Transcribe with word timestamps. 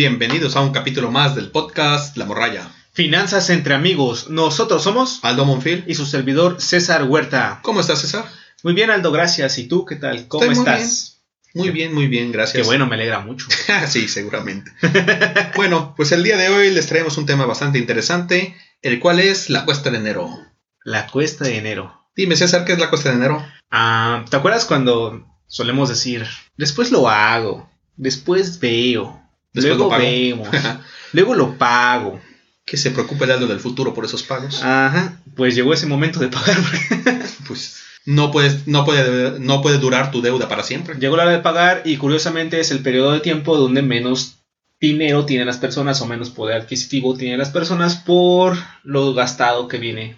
Bienvenidos 0.00 0.56
a 0.56 0.62
un 0.62 0.72
capítulo 0.72 1.10
más 1.10 1.34
del 1.34 1.50
podcast 1.50 2.16
La 2.16 2.24
Morralla. 2.24 2.70
Finanzas 2.94 3.50
entre 3.50 3.74
amigos. 3.74 4.30
Nosotros 4.30 4.82
somos 4.82 5.20
Aldo 5.22 5.44
Monfil. 5.44 5.84
y 5.86 5.94
su 5.94 6.06
servidor 6.06 6.58
César 6.58 7.04
Huerta. 7.04 7.60
¿Cómo 7.62 7.82
estás, 7.82 8.00
César? 8.00 8.24
Muy 8.62 8.72
bien, 8.72 8.88
Aldo, 8.88 9.12
gracias. 9.12 9.58
¿Y 9.58 9.68
tú 9.68 9.84
qué 9.84 9.96
tal? 9.96 10.26
¿Cómo 10.26 10.44
Estoy 10.44 10.56
muy 10.56 10.64
estás? 10.66 11.20
Muy 11.52 11.68
bien, 11.68 11.92
muy 11.92 12.06
bien, 12.06 12.28
Qué 12.28 12.38
gracias. 12.38 12.66
bueno, 12.66 12.86
me 12.86 12.94
alegra 12.94 13.20
mucho. 13.20 13.46
sí, 13.88 14.08
seguramente. 14.08 14.72
bueno, 15.54 15.92
pues 15.94 16.12
el 16.12 16.22
día 16.24 16.38
de 16.38 16.48
hoy 16.48 16.70
les 16.70 16.86
traemos 16.86 17.18
un 17.18 17.26
tema 17.26 17.44
bastante 17.44 17.78
interesante, 17.78 18.56
el 18.80 19.00
cual 19.00 19.20
es 19.20 19.50
la 19.50 19.66
cuesta 19.66 19.90
de 19.90 19.98
enero. 19.98 20.30
La 20.82 21.08
cuesta 21.08 21.44
de 21.44 21.58
enero. 21.58 22.08
Dime, 22.16 22.36
César, 22.36 22.64
¿qué 22.64 22.72
es 22.72 22.78
la 22.78 22.88
cuesta 22.88 23.10
de 23.10 23.16
enero? 23.16 23.46
Ah, 23.70 24.24
¿Te 24.30 24.36
acuerdas 24.38 24.64
cuando 24.64 25.26
solemos 25.46 25.90
decir, 25.90 26.26
después 26.56 26.90
lo 26.90 27.06
hago, 27.10 27.68
después 27.96 28.60
veo, 28.60 29.20
Después 29.52 29.76
luego 29.76 29.84
lo 29.84 29.90
pago"? 29.90 30.02
vemos, 30.02 30.48
luego 31.12 31.34
lo 31.34 31.58
pago? 31.58 32.20
que 32.64 32.76
se 32.76 32.92
preocupe 32.92 33.24
el 33.24 33.32
Aldo 33.32 33.48
del 33.48 33.58
futuro 33.58 33.92
por 33.94 34.04
esos 34.04 34.22
pagos. 34.22 34.62
Ajá, 34.62 35.20
pues 35.34 35.56
llegó 35.56 35.74
ese 35.74 35.86
momento 35.86 36.20
de 36.20 36.28
pagar. 36.28 36.56
Pues 37.48 37.80
no, 38.06 38.30
puedes, 38.30 38.68
no, 38.68 38.84
puede, 38.84 39.40
no 39.40 39.60
puede 39.60 39.78
durar 39.78 40.12
tu 40.12 40.22
deuda 40.22 40.48
para 40.48 40.62
siempre. 40.62 40.94
Llegó 41.00 41.16
la 41.16 41.24
hora 41.24 41.32
de 41.32 41.40
pagar 41.40 41.82
y 41.84 41.96
curiosamente 41.96 42.60
es 42.60 42.70
el 42.70 42.78
periodo 42.78 43.10
de 43.10 43.18
tiempo 43.18 43.56
donde 43.56 43.82
menos 43.82 44.36
dinero 44.80 45.26
tienen 45.26 45.48
las 45.48 45.58
personas 45.58 46.00
o 46.00 46.06
menos 46.06 46.30
poder 46.30 46.60
adquisitivo 46.60 47.16
tienen 47.16 47.38
las 47.38 47.50
personas 47.50 47.96
por 47.96 48.56
lo 48.84 49.14
gastado 49.14 49.66
que 49.66 49.78
viene. 49.78 50.16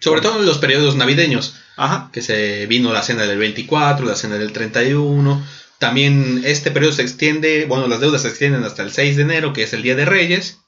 Sobre 0.00 0.20
todo 0.20 0.40
en 0.40 0.46
los 0.46 0.58
periodos 0.58 0.96
navideños. 0.96 1.54
Ajá. 1.76 2.10
que 2.12 2.20
se 2.20 2.66
vino 2.66 2.92
la 2.92 3.02
cena 3.02 3.22
del 3.22 3.38
24, 3.38 4.04
la 4.04 4.16
cena 4.16 4.36
del 4.36 4.52
31. 4.52 5.42
También 5.82 6.42
este 6.44 6.70
periodo 6.70 6.92
se 6.92 7.02
extiende, 7.02 7.64
bueno, 7.66 7.88
las 7.88 7.98
deudas 7.98 8.22
se 8.22 8.28
extienden 8.28 8.62
hasta 8.62 8.84
el 8.84 8.92
6 8.92 9.16
de 9.16 9.22
enero, 9.22 9.52
que 9.52 9.64
es 9.64 9.72
el 9.72 9.82
Día 9.82 9.96
de 9.96 10.04
Reyes. 10.04 10.60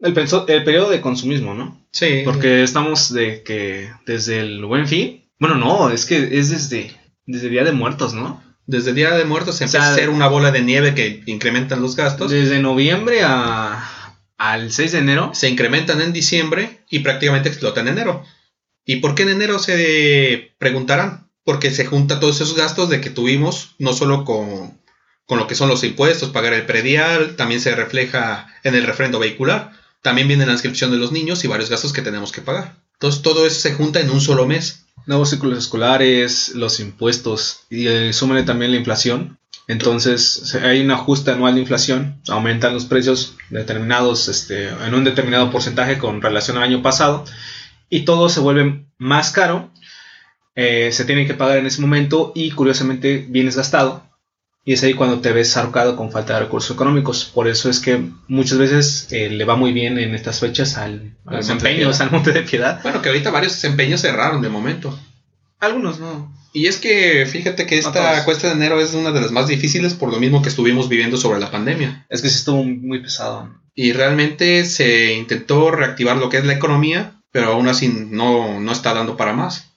El, 0.00 0.16
el 0.16 0.64
periodo 0.64 0.88
de 0.88 1.02
consumismo, 1.02 1.52
¿no? 1.52 1.86
Sí. 1.90 2.22
Porque 2.24 2.62
estamos 2.62 3.12
de 3.12 3.42
que 3.42 3.92
desde 4.06 4.40
el 4.40 4.64
buen 4.64 4.88
fin. 4.88 5.28
Bueno, 5.38 5.56
no, 5.56 5.90
es 5.90 6.06
que 6.06 6.38
es 6.38 6.48
desde, 6.48 6.90
desde 7.26 7.50
Día 7.50 7.64
de 7.64 7.72
Muertos, 7.72 8.14
¿no? 8.14 8.42
desde 8.64 8.90
el 8.90 8.96
Día 8.96 9.10
de 9.10 9.26
Muertos 9.26 9.56
se 9.58 9.64
O 9.64 9.66
empieza 9.66 9.86
a 9.86 9.92
hacer 9.92 10.08
una 10.08 10.28
bola 10.28 10.50
de 10.50 10.62
nieve 10.62 10.94
que 10.94 11.22
incrementan 11.26 11.82
los 11.82 11.94
gastos. 11.94 12.30
Desde 12.30 12.58
noviembre 12.58 13.20
a, 13.22 14.16
al 14.38 14.72
6 14.72 14.92
de 14.92 14.98
enero. 15.00 15.32
Se 15.34 15.50
incrementan 15.50 16.00
en 16.00 16.14
diciembre 16.14 16.78
y 16.88 17.00
prácticamente 17.00 17.50
explotan 17.50 17.88
en 17.88 17.98
enero. 17.98 18.24
¿Y 18.86 18.96
por 18.96 19.14
qué 19.14 19.24
en 19.24 19.28
enero 19.28 19.58
se 19.58 20.54
preguntarán? 20.56 21.30
Porque 21.44 21.70
se 21.70 21.86
junta 21.86 22.20
todos 22.20 22.40
esos 22.40 22.56
gastos 22.56 22.88
de 22.88 23.00
que 23.00 23.10
tuvimos, 23.10 23.74
no 23.78 23.92
solo 23.92 24.24
con, 24.24 24.78
con 25.26 25.38
lo 25.38 25.46
que 25.46 25.54
son 25.54 25.68
los 25.68 25.82
impuestos, 25.84 26.30
pagar 26.30 26.52
el 26.52 26.66
predial, 26.66 27.36
también 27.36 27.60
se 27.60 27.74
refleja 27.74 28.46
en 28.62 28.74
el 28.74 28.84
refrendo 28.84 29.18
vehicular, 29.18 29.72
también 30.02 30.28
viene 30.28 30.46
la 30.46 30.52
inscripción 30.52 30.90
de 30.90 30.98
los 30.98 31.12
niños 31.12 31.42
y 31.44 31.48
varios 31.48 31.70
gastos 31.70 31.92
que 31.92 32.02
tenemos 32.02 32.32
que 32.32 32.42
pagar. 32.42 32.76
Entonces 32.94 33.22
todo 33.22 33.44
eso 33.46 33.60
se 33.60 33.74
junta 33.74 33.98
en 33.98 34.10
un 34.10 34.20
solo 34.20 34.46
mes. 34.46 34.86
Nuevos 35.06 35.30
ciclos 35.30 35.58
escolares, 35.58 36.50
los 36.54 36.78
impuestos 36.78 37.62
y 37.68 37.88
eh, 37.88 38.12
también 38.46 38.70
la 38.70 38.76
inflación. 38.76 39.38
Entonces 39.66 40.54
hay 40.54 40.82
un 40.82 40.92
ajuste 40.92 41.32
anual 41.32 41.56
de 41.56 41.62
inflación, 41.62 42.20
aumentan 42.28 42.74
los 42.74 42.84
precios 42.84 43.34
determinados 43.50 44.28
este, 44.28 44.68
en 44.68 44.94
un 44.94 45.02
determinado 45.02 45.50
porcentaje 45.50 45.98
con 45.98 46.22
relación 46.22 46.56
al 46.56 46.62
año 46.62 46.82
pasado 46.82 47.24
y 47.90 48.04
todo 48.04 48.28
se 48.28 48.38
vuelve 48.38 48.86
más 48.98 49.32
caro, 49.32 49.71
eh, 50.54 50.90
se 50.92 51.04
tiene 51.04 51.26
que 51.26 51.34
pagar 51.34 51.58
en 51.58 51.66
ese 51.66 51.80
momento 51.80 52.32
y 52.34 52.50
curiosamente 52.50 53.24
vienes 53.28 53.56
gastado 53.56 54.02
y 54.64 54.74
es 54.74 54.82
ahí 54.84 54.94
cuando 54.94 55.20
te 55.20 55.32
ves 55.32 55.56
ahorcado 55.56 55.96
con 55.96 56.12
falta 56.12 56.34
de 56.34 56.40
recursos 56.40 56.74
económicos. 56.74 57.24
Por 57.24 57.48
eso 57.48 57.68
es 57.68 57.80
que 57.80 58.00
muchas 58.28 58.58
veces 58.58 59.08
eh, 59.10 59.28
le 59.28 59.44
va 59.44 59.56
muy 59.56 59.72
bien 59.72 59.98
en 59.98 60.14
estas 60.14 60.38
fechas 60.38 60.76
al, 60.76 61.16
a 61.26 61.36
los 61.36 61.48
empeños, 61.48 62.00
al 62.00 62.12
Monte 62.12 62.32
de 62.32 62.42
Piedad. 62.42 62.80
Bueno, 62.82 63.02
que 63.02 63.08
ahorita 63.08 63.30
varios 63.30 63.54
desempeños 63.54 64.02
cerraron 64.02 64.40
de 64.40 64.48
momento. 64.48 64.96
Algunos 65.58 65.98
no. 65.98 66.32
Y 66.52 66.66
es 66.66 66.76
que 66.76 67.26
fíjate 67.26 67.66
que 67.66 67.78
esta 67.78 68.24
cuesta 68.24 68.48
de 68.48 68.54
enero 68.54 68.80
es 68.80 68.94
una 68.94 69.10
de 69.10 69.20
las 69.20 69.32
más 69.32 69.48
difíciles 69.48 69.94
por 69.94 70.12
lo 70.12 70.20
mismo 70.20 70.42
que 70.42 70.48
estuvimos 70.48 70.88
viviendo 70.88 71.16
sobre 71.16 71.40
la 71.40 71.50
pandemia. 71.50 72.06
Es 72.08 72.22
que 72.22 72.28
sí 72.28 72.36
estuvo 72.36 72.62
muy 72.62 73.00
pesado. 73.00 73.48
Y 73.74 73.92
realmente 73.92 74.64
se 74.64 75.14
intentó 75.14 75.70
reactivar 75.70 76.18
lo 76.18 76.28
que 76.28 76.36
es 76.36 76.44
la 76.44 76.52
economía, 76.52 77.22
pero 77.32 77.52
aún 77.52 77.68
así 77.68 77.88
no, 77.88 78.60
no 78.60 78.70
está 78.70 78.92
dando 78.92 79.16
para 79.16 79.32
más. 79.32 79.71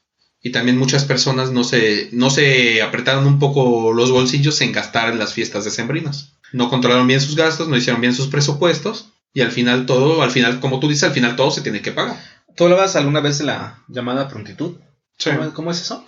Y 0.46 0.52
también 0.52 0.78
muchas 0.78 1.06
personas 1.06 1.52
no 1.52 1.64
se, 1.64 2.08
no 2.12 2.30
se 2.30 2.84
apretaron 2.84 3.26
un 3.26 3.40
poco 3.40 3.92
los 3.94 4.12
bolsillos 4.12 4.62
en 4.62 4.74
gastar 4.74 5.10
en 5.12 5.18
las 5.18 5.34
fiestas 5.34 5.66
decembrinas. 5.66 6.34
No 6.54 6.70
controlaron 6.70 7.08
bien 7.08 7.20
sus 7.20 7.36
gastos, 7.36 7.68
no 7.68 7.76
hicieron 7.76 8.00
bien 8.00 8.14
sus 8.14 8.28
presupuestos. 8.28 9.10
Y 9.34 9.42
al 9.42 9.52
final 9.52 9.88
todo, 9.88 10.22
al 10.22 10.30
final, 10.30 10.60
como 10.60 10.80
tú 10.80 10.88
dices, 10.88 11.06
al 11.06 11.14
final 11.14 11.36
todo 11.36 11.50
se 11.50 11.62
tiene 11.62 11.82
que 11.82 11.92
pagar. 11.92 12.22
¿Tú 12.56 12.66
hablabas 12.66 12.96
alguna 12.96 13.22
vez 13.22 13.40
de 13.40 13.46
la 13.46 13.84
llamada 13.88 14.28
prontitud? 14.28 14.76
¿Cómo, 15.24 15.52
cómo 15.56 15.72
es 15.72 15.82
eso? 15.82 16.06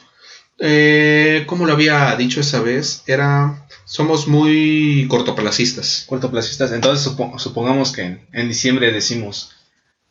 Eh, 0.59 1.43
como 1.47 1.65
lo 1.65 1.73
había 1.73 2.15
dicho 2.15 2.39
esa 2.39 2.61
vez, 2.61 3.01
era 3.07 3.65
somos 3.85 4.27
muy 4.27 5.07
cortoplacistas. 5.09 6.05
Cortoplacistas. 6.07 6.71
Entonces 6.73 7.03
supo- 7.11 7.39
supongamos 7.39 7.91
que 7.91 8.03
en, 8.03 8.27
en 8.33 8.49
diciembre 8.49 8.91
decimos, 8.91 9.49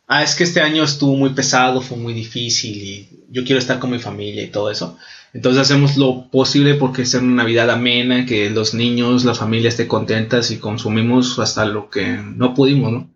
ah, 0.07 0.23
es 0.23 0.35
que 0.35 0.43
este 0.43 0.61
año 0.61 0.83
estuvo 0.83 1.15
muy 1.15 1.31
pesado, 1.31 1.81
fue 1.81 1.97
muy 1.97 2.13
difícil 2.13 2.77
y 2.77 3.09
yo 3.29 3.43
quiero 3.43 3.59
estar 3.59 3.79
con 3.79 3.91
mi 3.91 3.99
familia 3.99 4.43
y 4.43 4.47
todo 4.47 4.71
eso. 4.71 4.97
Entonces 5.33 5.61
hacemos 5.61 5.97
lo 5.97 6.29
posible 6.31 6.75
porque 6.75 7.05
sea 7.05 7.19
una 7.19 7.43
Navidad 7.43 7.69
amena, 7.69 8.25
que 8.25 8.49
los 8.49 8.73
niños, 8.73 9.25
la 9.25 9.35
familia 9.35 9.69
esté 9.69 9.87
contentas 9.87 10.49
y 10.51 10.57
consumimos 10.57 11.37
hasta 11.39 11.65
lo 11.65 11.89
que 11.89 12.17
no 12.17 12.53
pudimos, 12.53 12.91
¿no? 12.91 13.09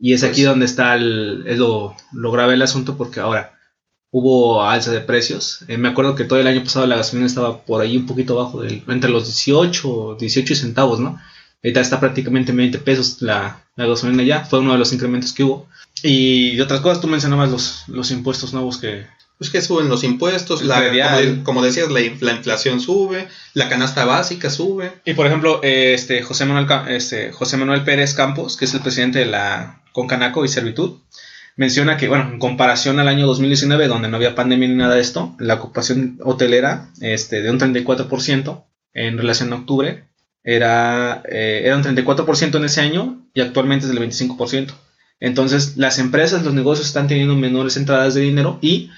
Y 0.00 0.12
es 0.14 0.24
aquí 0.24 0.40
Pues- 0.42 0.46
donde 0.46 0.66
está 0.66 0.94
el, 0.96 1.44
es 1.46 1.58
lo, 1.58 1.94
lo 2.12 2.32
grave 2.32 2.52
del 2.52 2.62
asunto 2.62 2.96
porque 2.96 3.20
ahora 3.20 3.52
hubo 4.10 4.62
alza 4.62 4.90
de 4.92 5.00
precios. 5.00 5.64
Eh, 5.68 5.76
me 5.76 5.88
acuerdo 5.88 6.14
que 6.14 6.24
todo 6.24 6.38
el 6.40 6.46
año 6.46 6.62
pasado 6.62 6.86
la 6.86 6.96
gasolina 6.96 7.26
estaba 7.26 7.62
por 7.64 7.80
ahí 7.82 7.96
un 7.96 8.06
poquito 8.06 8.38
abajo, 8.40 8.62
del, 8.62 8.82
entre 8.88 9.10
los 9.10 9.24
18, 9.26 10.16
18 10.18 10.54
centavos, 10.54 11.00
¿no? 11.00 11.18
Ahorita 11.64 11.80
está 11.80 11.98
prácticamente 11.98 12.52
20 12.52 12.78
pesos 12.80 13.22
la, 13.22 13.64
la 13.76 13.86
gasolina 13.86 14.22
ya, 14.22 14.44
fue 14.44 14.58
uno 14.58 14.72
de 14.72 14.78
los 14.78 14.92
incrementos 14.92 15.32
que 15.32 15.44
hubo. 15.44 15.66
Y 16.02 16.56
de 16.56 16.62
otras 16.62 16.80
cosas, 16.80 17.00
tú 17.00 17.08
mencionabas 17.08 17.50
los, 17.50 17.84
los 17.88 18.10
impuestos 18.10 18.52
nuevos 18.52 18.76
que... 18.76 19.06
Pues 19.38 19.50
que 19.50 19.62
suben 19.62 19.88
los 19.88 20.04
impuestos, 20.04 20.62
la, 20.62 20.80
como, 20.90 21.42
como 21.44 21.62
decías, 21.62 21.90
la, 21.90 22.00
la 22.20 22.32
inflación 22.32 22.80
sube, 22.80 23.26
la 23.54 23.68
canasta 23.68 24.04
básica 24.04 24.48
sube. 24.48 24.92
Y 25.04 25.14
por 25.14 25.26
ejemplo, 25.26 25.58
este, 25.62 26.22
José, 26.22 26.44
Manuel, 26.44 26.68
este, 26.88 27.32
José 27.32 27.56
Manuel 27.56 27.82
Pérez 27.82 28.14
Campos, 28.14 28.56
que 28.56 28.66
es 28.66 28.74
el 28.74 28.80
presidente 28.80 29.18
de 29.18 29.26
la 29.26 29.82
Concanaco 29.92 30.44
y 30.44 30.48
Servitud, 30.48 30.98
menciona 31.56 31.96
que, 31.96 32.08
bueno, 32.08 32.30
en 32.30 32.38
comparación 32.38 33.00
al 33.00 33.08
año 33.08 33.26
2019, 33.26 33.88
donde 33.88 34.08
no 34.08 34.18
había 34.18 34.36
pandemia 34.36 34.68
ni 34.68 34.76
nada 34.76 34.94
de 34.94 35.00
esto, 35.00 35.34
la 35.40 35.54
ocupación 35.54 36.18
hotelera 36.22 36.90
este, 37.00 37.42
de 37.42 37.50
un 37.50 37.58
34% 37.58 38.64
en 38.92 39.18
relación 39.18 39.52
a 39.52 39.56
octubre 39.56 40.04
era, 40.44 41.22
eh, 41.28 41.62
era 41.64 41.76
un 41.76 41.82
34% 41.82 42.56
en 42.56 42.64
ese 42.64 42.80
año 42.82 43.26
y 43.34 43.40
actualmente 43.40 43.86
es 43.86 43.92
del 43.92 44.00
25%. 44.00 44.74
Entonces, 45.20 45.76
las 45.76 45.98
empresas, 45.98 46.44
los 46.44 46.54
negocios 46.54 46.86
están 46.86 47.08
teniendo 47.08 47.34
menores 47.34 47.76
entradas 47.76 48.14
de 48.14 48.20
dinero 48.20 48.58
y 48.60 48.90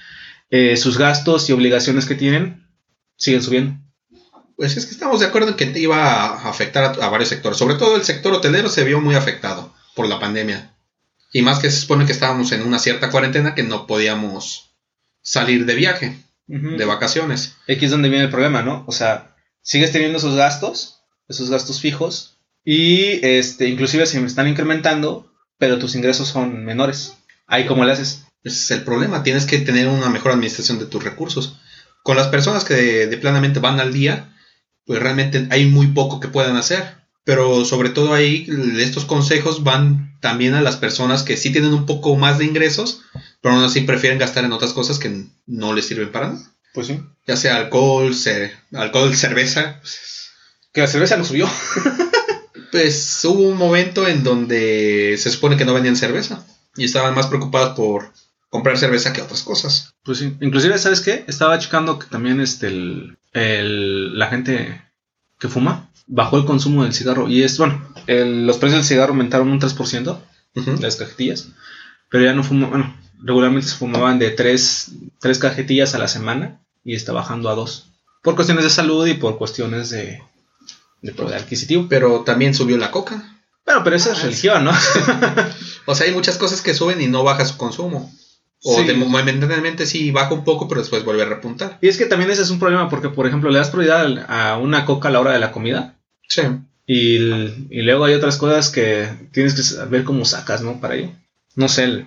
eh, 0.50 0.76
sus 0.76 0.98
gastos 0.98 1.48
y 1.48 1.52
obligaciones 1.52 2.06
que 2.06 2.16
tienen 2.16 2.66
siguen 3.16 3.42
subiendo. 3.42 3.80
Pues 4.56 4.76
es 4.76 4.86
que 4.86 4.92
estamos 4.92 5.20
de 5.20 5.26
acuerdo 5.26 5.50
en 5.50 5.54
que 5.54 5.78
iba 5.78 5.96
a 5.96 6.48
afectar 6.48 6.84
a, 6.84 7.04
a 7.04 7.08
varios 7.08 7.28
sectores. 7.28 7.58
Sobre 7.58 7.76
todo 7.76 7.96
el 7.96 8.04
sector 8.04 8.32
hotelero 8.32 8.68
se 8.68 8.84
vio 8.84 9.00
muy 9.00 9.14
afectado 9.14 9.72
por 9.94 10.08
la 10.08 10.18
pandemia. 10.18 10.74
Y 11.32 11.42
más 11.42 11.58
que 11.58 11.70
se 11.70 11.80
supone 11.80 12.06
que 12.06 12.12
estábamos 12.12 12.52
en 12.52 12.62
una 12.62 12.78
cierta 12.78 13.10
cuarentena 13.10 13.54
que 13.54 13.62
no 13.62 13.86
podíamos 13.86 14.74
salir 15.22 15.66
de 15.66 15.74
viaje, 15.74 16.18
de 16.46 16.84
vacaciones. 16.84 17.56
Aquí 17.68 17.84
es 17.84 17.90
donde 17.90 18.08
viene 18.08 18.24
el 18.24 18.30
problema, 18.30 18.62
¿no? 18.62 18.84
O 18.86 18.92
sea, 18.92 19.36
sigues 19.60 19.92
teniendo 19.92 20.18
esos 20.18 20.36
gastos, 20.36 20.95
esos 21.28 21.50
gastos 21.50 21.80
fijos, 21.80 22.36
y 22.64 23.24
este, 23.24 23.68
inclusive 23.68 24.06
se 24.06 24.22
están 24.24 24.48
incrementando, 24.48 25.32
pero 25.56 25.78
tus 25.78 25.94
ingresos 25.94 26.28
son 26.28 26.64
menores. 26.64 27.14
Ahí 27.46 27.64
cómo 27.64 27.84
le 27.84 27.92
haces. 27.92 28.24
Ese 28.42 28.56
es 28.56 28.70
el 28.72 28.82
problema. 28.82 29.22
Tienes 29.22 29.46
que 29.46 29.58
tener 29.58 29.86
una 29.86 30.10
mejor 30.10 30.32
administración 30.32 30.80
de 30.80 30.86
tus 30.86 31.04
recursos. 31.04 31.58
Con 32.02 32.16
las 32.16 32.26
personas 32.26 32.64
que 32.64 32.74
de, 32.74 33.06
de 33.06 33.16
planamente 33.18 33.60
van 33.60 33.78
al 33.78 33.92
día, 33.92 34.36
pues 34.84 35.00
realmente 35.00 35.46
hay 35.50 35.66
muy 35.66 35.88
poco 35.88 36.18
que 36.18 36.26
puedan 36.26 36.56
hacer. 36.56 36.96
Pero 37.22 37.64
sobre 37.64 37.90
todo 37.90 38.14
ahí 38.14 38.48
estos 38.78 39.04
consejos 39.04 39.62
van 39.62 40.16
también 40.20 40.54
a 40.54 40.60
las 40.60 40.76
personas 40.76 41.22
que 41.22 41.36
sí 41.36 41.50
tienen 41.50 41.72
un 41.72 41.86
poco 41.86 42.16
más 42.16 42.38
de 42.38 42.46
ingresos, 42.46 43.02
pero 43.40 43.54
aún 43.54 43.64
así 43.64 43.80
prefieren 43.82 44.18
gastar 44.18 44.44
en 44.44 44.52
otras 44.52 44.72
cosas 44.72 44.98
que 44.98 45.24
no 45.46 45.72
les 45.72 45.86
sirven 45.86 46.10
para 46.10 46.28
nada. 46.28 46.52
Pues 46.74 46.88
sí. 46.88 47.00
Ya 47.26 47.36
sea 47.36 47.56
alcohol, 47.56 48.12
alcohol, 48.72 49.16
cerveza. 49.16 49.80
Que 50.76 50.82
la 50.82 50.86
cerveza 50.88 51.16
no 51.16 51.24
subió. 51.24 51.48
Pues 52.72 53.24
hubo 53.24 53.42
un 53.42 53.56
momento 53.56 54.06
en 54.06 54.22
donde 54.22 55.16
se 55.18 55.30
supone 55.30 55.56
que 55.56 55.64
no 55.64 55.72
vendían 55.72 55.96
cerveza 55.96 56.44
y 56.76 56.84
estaban 56.84 57.14
más 57.14 57.28
preocupados 57.28 57.74
por 57.74 58.12
comprar 58.50 58.76
cerveza 58.76 59.14
que 59.14 59.22
otras 59.22 59.42
cosas. 59.44 59.94
Pues 60.04 60.18
sí. 60.18 60.36
Inclusive, 60.42 60.76
¿sabes 60.76 61.00
qué? 61.00 61.24
Estaba 61.26 61.58
checando 61.58 61.98
que 61.98 62.06
también 62.08 62.40
este, 62.40 62.66
el, 62.66 63.16
el- 63.32 64.18
la 64.18 64.26
gente 64.26 64.82
que 65.38 65.48
fuma, 65.48 65.88
bajó 66.06 66.36
el 66.38 66.44
consumo 66.44 66.82
del 66.84 66.92
cigarro. 66.92 67.28
Y 67.28 67.44
es, 67.44 67.56
bueno, 67.56 67.80
el- 68.08 68.46
los 68.46 68.58
precios 68.58 68.80
del 68.80 68.88
cigarro 68.88 69.12
aumentaron 69.12 69.48
un 69.48 69.60
3%, 69.60 70.20
Ujú. 70.56 70.76
las 70.80 70.96
cajetillas, 70.96 71.48
pero 72.10 72.24
ya 72.24 72.34
no 72.34 72.42
fuma, 72.42 72.66
bueno, 72.68 72.94
regularmente 73.22 73.68
se 73.68 73.76
fumaban 73.76 74.18
de 74.18 74.30
3, 74.32 74.90
tres 75.20 75.38
cajetillas 75.38 75.94
a 75.94 75.98
la 75.98 76.08
semana 76.08 76.60
y 76.84 76.94
está 76.94 77.12
bajando 77.12 77.48
a 77.48 77.54
2. 77.54 77.90
Por 78.22 78.34
cuestiones 78.34 78.64
de 78.64 78.70
salud 78.70 79.06
y 79.06 79.14
por 79.14 79.38
cuestiones 79.38 79.88
de, 79.90 80.20
de 81.02 81.12
poder 81.12 81.36
adquisitivo. 81.38 81.86
Pero 81.88 82.20
también 82.20 82.54
subió 82.54 82.76
la 82.78 82.90
coca. 82.90 83.38
Bueno, 83.64 83.82
pero 83.84 83.96
esa 83.96 84.12
es 84.12 84.18
Ah, 84.18 84.22
religión, 84.22 84.64
¿no? 84.64 84.72
O 85.86 85.94
sea, 85.94 86.06
hay 86.06 86.12
muchas 86.12 86.36
cosas 86.38 86.62
que 86.62 86.74
suben 86.74 87.00
y 87.00 87.06
no 87.06 87.22
baja 87.22 87.44
su 87.44 87.56
consumo. 87.56 88.12
O 88.62 88.78
Sí. 88.80 88.84
de 88.86 88.94
momentáneamente 88.94 89.86
sí 89.86 90.10
baja 90.10 90.34
un 90.34 90.42
poco, 90.44 90.66
pero 90.68 90.80
después 90.80 91.04
vuelve 91.04 91.22
a 91.22 91.26
repuntar. 91.26 91.78
Y 91.80 91.88
es 91.88 91.96
que 91.96 92.06
también 92.06 92.30
ese 92.30 92.42
es 92.42 92.50
un 92.50 92.58
problema 92.58 92.88
porque, 92.88 93.08
por 93.08 93.26
ejemplo, 93.26 93.50
le 93.50 93.58
das 93.58 93.70
prioridad 93.70 94.26
a 94.28 94.56
una 94.58 94.84
coca 94.84 95.08
a 95.08 95.10
la 95.12 95.20
hora 95.20 95.32
de 95.32 95.38
la 95.38 95.52
comida 95.52 95.94
Sí. 96.28 96.42
y, 96.86 97.16
y 97.70 97.82
luego 97.82 98.04
hay 98.04 98.14
otras 98.14 98.36
cosas 98.36 98.70
que 98.70 99.08
tienes 99.32 99.54
que 99.54 99.62
saber 99.62 100.02
cómo 100.04 100.24
sacas, 100.24 100.62
¿no? 100.62 100.80
Para 100.80 100.96
ello. 100.96 101.10
No 101.54 101.68
sé, 101.68 101.84
el- 101.84 102.06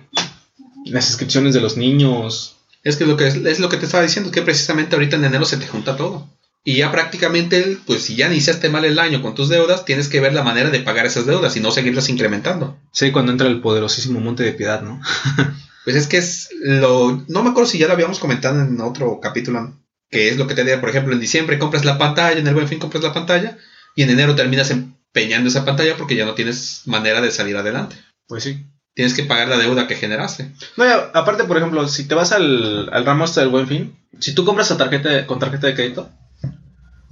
las 0.84 1.08
inscripciones 1.08 1.54
de 1.54 1.60
los 1.60 1.76
niños. 1.76 2.56
Es 2.82 2.96
que 2.96 3.06
lo 3.06 3.16
que 3.16 3.26
es, 3.28 3.36
es 3.36 3.60
lo 3.60 3.68
que 3.68 3.76
te 3.78 3.84
estaba 3.86 4.02
diciendo, 4.02 4.30
que 4.30 4.42
precisamente 4.42 4.96
ahorita 4.96 5.16
en 5.16 5.24
enero 5.24 5.44
se 5.44 5.56
te 5.58 5.66
junta 5.66 5.96
todo. 5.96 6.26
Y 6.62 6.76
ya 6.76 6.92
prácticamente, 6.92 7.78
pues 7.86 8.02
si 8.02 8.16
ya 8.16 8.28
iniciaste 8.28 8.68
mal 8.68 8.84
el 8.84 8.98
año 8.98 9.22
con 9.22 9.34
tus 9.34 9.48
deudas, 9.48 9.84
tienes 9.84 10.08
que 10.08 10.20
ver 10.20 10.34
la 10.34 10.42
manera 10.42 10.68
de 10.68 10.80
pagar 10.80 11.06
esas 11.06 11.24
deudas 11.24 11.56
y 11.56 11.60
no 11.60 11.70
seguirlas 11.70 12.10
incrementando. 12.10 12.78
Sí, 12.92 13.12
cuando 13.12 13.32
entra 13.32 13.48
el 13.48 13.60
poderosísimo 13.60 14.20
monte 14.20 14.42
de 14.42 14.52
piedad, 14.52 14.82
¿no? 14.82 15.00
Pues 15.82 15.96
es 15.96 16.06
que 16.06 16.18
es 16.18 16.50
lo... 16.60 17.24
No 17.28 17.42
me 17.42 17.50
acuerdo 17.50 17.68
si 17.68 17.78
ya 17.78 17.86
lo 17.86 17.94
habíamos 17.94 18.18
comentado 18.18 18.60
en 18.60 18.78
otro 18.82 19.18
capítulo, 19.18 19.78
que 20.10 20.28
es 20.28 20.36
lo 20.36 20.46
que 20.46 20.54
te 20.54 20.62
digo, 20.62 20.78
por 20.78 20.90
ejemplo, 20.90 21.14
en 21.14 21.20
diciembre 21.20 21.58
compras 21.58 21.86
la 21.86 21.96
pantalla, 21.96 22.38
en 22.38 22.46
el 22.46 22.54
buen 22.54 22.68
fin 22.68 22.78
compras 22.78 23.02
la 23.02 23.14
pantalla, 23.14 23.56
y 23.96 24.02
en 24.02 24.10
enero 24.10 24.34
terminas 24.34 24.70
empeñando 24.70 25.48
esa 25.48 25.64
pantalla 25.64 25.96
porque 25.96 26.16
ya 26.16 26.26
no 26.26 26.34
tienes 26.34 26.82
manera 26.84 27.22
de 27.22 27.30
salir 27.30 27.56
adelante. 27.56 27.96
Pues 28.28 28.44
sí. 28.44 28.66
Tienes 28.94 29.14
que 29.14 29.24
pagar 29.24 29.48
la 29.48 29.56
deuda 29.56 29.88
que 29.88 29.94
generaste. 29.94 30.52
No, 30.76 30.84
aparte, 31.14 31.44
por 31.44 31.56
ejemplo, 31.56 31.88
si 31.88 32.06
te 32.06 32.14
vas 32.14 32.32
al, 32.32 32.90
al 32.92 33.06
ramo 33.06 33.24
este 33.24 33.40
del 33.40 33.48
buen 33.48 33.66
fin, 33.66 33.96
si 34.18 34.34
tú 34.34 34.44
compras 34.44 34.70
a 34.70 34.76
tarjeta 34.76 35.26
con 35.26 35.38
tarjeta 35.38 35.66
de 35.66 35.74
crédito, 35.74 36.10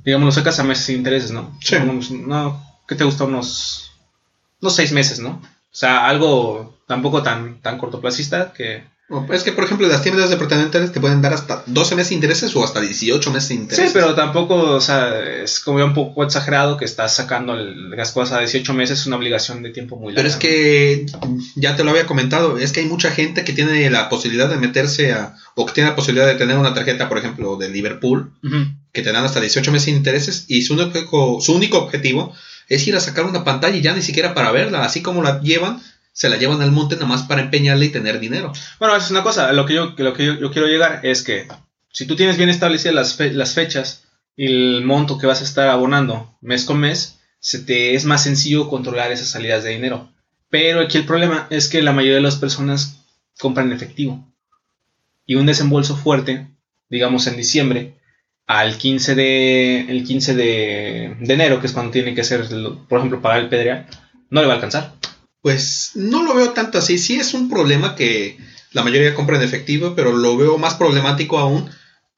digamos, 0.04 0.26
lo 0.26 0.32
sacas 0.32 0.58
a 0.58 0.64
meses 0.64 0.84
sin 0.86 0.96
intereses, 0.96 1.30
¿no? 1.30 1.56
Sí. 1.60 1.76
Unos- 1.76 2.10
no, 2.10 2.62
¿qué 2.86 2.94
te 2.94 3.04
gusta? 3.04 3.24
Unos, 3.24 3.90
unos 4.60 4.74
seis 4.74 4.92
meses, 4.92 5.18
¿no? 5.20 5.30
O 5.70 5.74
sea, 5.78 6.06
algo 6.08 6.78
tampoco 6.86 7.22
tan, 7.22 7.60
tan 7.60 7.78
cortoplacista 7.78 8.52
que... 8.52 8.82
Es 9.32 9.42
que, 9.42 9.52
por 9.52 9.64
ejemplo, 9.64 9.88
las 9.88 10.02
tiendas 10.02 10.28
departamentales 10.28 10.92
te 10.92 11.00
pueden 11.00 11.22
dar 11.22 11.32
hasta 11.32 11.62
12 11.64 11.94
meses 11.94 12.10
de 12.10 12.16
intereses 12.16 12.54
o 12.54 12.62
hasta 12.62 12.78
18 12.78 13.30
meses 13.32 13.48
de 13.48 13.54
Sí, 13.54 13.60
intereses. 13.62 13.92
pero 13.94 14.14
tampoco, 14.14 14.54
o 14.56 14.80
sea, 14.82 15.18
es 15.24 15.60
como 15.60 15.78
ya 15.78 15.86
un 15.86 15.94
poco 15.94 16.22
exagerado 16.24 16.76
que 16.76 16.84
estás 16.84 17.16
sacando 17.16 17.54
el- 17.54 17.88
las 17.92 18.12
cosas 18.12 18.36
a 18.36 18.40
18 18.40 18.74
meses, 18.74 19.00
es 19.00 19.06
una 19.06 19.16
obligación 19.16 19.62
de 19.62 19.70
tiempo 19.70 19.96
muy 19.96 20.12
larga. 20.12 20.16
Pero 20.16 20.28
es 20.28 20.36
que 20.36 21.06
ya 21.56 21.74
te 21.74 21.84
lo 21.84 21.90
había 21.92 22.04
comentado, 22.06 22.58
es 22.58 22.72
que 22.72 22.80
hay 22.80 22.86
mucha 22.86 23.10
gente 23.10 23.44
que 23.44 23.54
tiene 23.54 23.88
la 23.88 24.10
posibilidad 24.10 24.50
de 24.50 24.58
meterse 24.58 25.12
a, 25.14 25.36
o 25.54 25.64
que 25.64 25.72
tiene 25.72 25.88
la 25.88 25.96
posibilidad 25.96 26.26
de 26.26 26.34
tener 26.34 26.58
una 26.58 26.74
tarjeta, 26.74 27.08
por 27.08 27.16
ejemplo, 27.16 27.56
de 27.56 27.70
Liverpool, 27.70 28.30
Ujú. 28.44 28.56
Que 28.92 29.02
te 29.02 29.12
dan 29.12 29.24
hasta 29.24 29.40
18 29.40 29.70
meses 29.72 29.84
sin 29.86 29.96
intereses, 29.96 30.44
y 30.48 30.62
su 30.62 30.74
único, 30.74 31.40
su 31.40 31.54
único 31.54 31.78
objetivo 31.78 32.34
es 32.68 32.86
ir 32.86 32.96
a 32.96 33.00
sacar 33.00 33.24
una 33.24 33.44
pantalla 33.44 33.76
y 33.76 33.80
ya 33.82 33.94
ni 33.94 34.02
siquiera 34.02 34.34
para 34.34 34.52
verla, 34.52 34.84
así 34.84 35.02
como 35.02 35.22
la 35.22 35.40
llevan, 35.40 35.82
se 36.12 36.28
la 36.28 36.36
llevan 36.36 36.60
al 36.62 36.72
monte 36.72 36.96
nada 36.96 37.06
más 37.06 37.22
para 37.22 37.42
empeñarla 37.42 37.84
y 37.84 37.90
tener 37.90 38.20
dinero. 38.20 38.52
Bueno, 38.78 38.96
eso 38.96 39.06
es 39.06 39.10
una 39.10 39.22
cosa. 39.22 39.52
Lo 39.52 39.66
que 39.66 39.74
yo, 39.74 39.94
lo 39.96 40.12
que 40.12 40.26
yo, 40.26 40.38
yo 40.38 40.50
quiero 40.50 40.66
llegar 40.66 41.00
es 41.04 41.22
que 41.22 41.46
si 41.92 42.06
tú 42.06 42.16
tienes 42.16 42.36
bien 42.36 42.48
establecidas 42.48 42.94
las, 42.94 43.18
las 43.34 43.54
fechas 43.54 44.04
y 44.36 44.46
el 44.46 44.84
monto 44.84 45.18
que 45.18 45.26
vas 45.26 45.40
a 45.40 45.44
estar 45.44 45.68
abonando 45.68 46.36
mes 46.40 46.64
con 46.64 46.78
mes, 46.78 47.18
se 47.40 47.60
te 47.60 47.94
es 47.94 48.04
más 48.04 48.22
sencillo 48.22 48.68
controlar 48.68 49.12
esas 49.12 49.28
salidas 49.28 49.64
de 49.64 49.70
dinero. 49.70 50.10
Pero 50.50 50.80
aquí 50.80 50.98
el 50.98 51.06
problema 51.06 51.46
es 51.50 51.68
que 51.68 51.82
la 51.82 51.92
mayoría 51.92 52.16
de 52.16 52.22
las 52.22 52.36
personas 52.36 53.04
compran 53.38 53.66
en 53.66 53.74
efectivo. 53.74 54.26
Y 55.26 55.34
un 55.34 55.46
desembolso 55.46 55.96
fuerte, 55.96 56.48
digamos 56.88 57.26
en 57.26 57.36
diciembre, 57.36 57.97
al 58.48 58.78
15 58.78 59.14
de, 59.14 59.80
el 59.82 60.04
15 60.04 60.34
de, 60.34 61.16
de 61.20 61.34
enero, 61.34 61.60
que 61.60 61.66
es 61.66 61.72
cuando 61.74 61.92
tiene 61.92 62.14
que 62.14 62.22
hacer, 62.22 62.48
por 62.88 62.98
ejemplo, 62.98 63.20
pagar 63.20 63.40
el 63.40 63.48
pedreal, 63.50 63.86
no 64.30 64.40
le 64.40 64.46
va 64.46 64.54
a 64.54 64.56
alcanzar. 64.56 64.94
Pues 65.42 65.92
no 65.94 66.22
lo 66.24 66.34
veo 66.34 66.50
tanto 66.50 66.78
así. 66.78 66.98
Sí 66.98 67.16
es 67.16 67.34
un 67.34 67.50
problema 67.50 67.94
que 67.94 68.38
la 68.72 68.82
mayoría 68.82 69.14
compra 69.14 69.36
en 69.36 69.42
efectivo, 69.42 69.94
pero 69.94 70.12
lo 70.12 70.36
veo 70.36 70.56
más 70.56 70.74
problemático 70.74 71.38
aún 71.38 71.70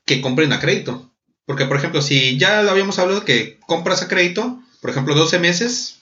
que 0.06 0.20
compren 0.20 0.52
a 0.52 0.60
crédito. 0.60 1.12
Porque, 1.46 1.66
por 1.66 1.76
ejemplo, 1.76 2.00
si 2.00 2.38
ya 2.38 2.60
habíamos 2.60 3.00
hablado 3.00 3.24
que 3.24 3.58
compras 3.66 4.02
a 4.02 4.08
crédito, 4.08 4.62
por 4.80 4.90
ejemplo, 4.90 5.16
12 5.16 5.40
meses, 5.40 5.98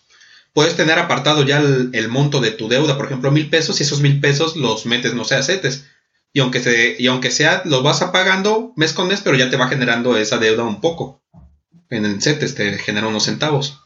puedes 0.53 0.77
tener 0.77 0.99
apartado 0.99 1.43
ya 1.43 1.59
el, 1.59 1.89
el 1.95 2.09
monto 2.09 2.41
de 2.41 2.51
tu 2.51 2.69
deuda, 2.69 2.99
por 2.99 3.07
ejemplo, 3.07 3.31
mil 3.31 3.49
pesos, 3.49 3.81
y 3.81 3.83
esos 3.83 4.03
mil 4.03 4.21
pesos 4.21 4.57
los 4.57 4.85
metes, 4.85 5.15
no 5.15 5.25
sé, 5.25 5.37
a 5.37 5.43
CETES. 5.43 5.87
Y 6.33 6.41
aunque, 6.41 6.61
se, 6.61 6.97
y 6.99 7.07
aunque 7.07 7.31
sea, 7.31 7.63
los 7.65 7.83
vas 7.83 8.03
a 8.03 8.13
pagando 8.13 8.73
mes 8.77 8.93
con 8.93 9.09
mes, 9.09 9.21
pero 9.23 9.37
ya 9.37 9.51
te 9.51 9.57
va 9.57 9.69
generando 9.69 10.17
esa 10.17 10.39
deuda 10.39 10.65
un 10.65 10.81
poco. 10.81 11.23
En 11.91 12.05
el 12.05 12.21
CETES 12.21 12.55
te 12.55 12.79
genera 12.79 13.09
unos 13.09 13.25
centavos. 13.25 13.81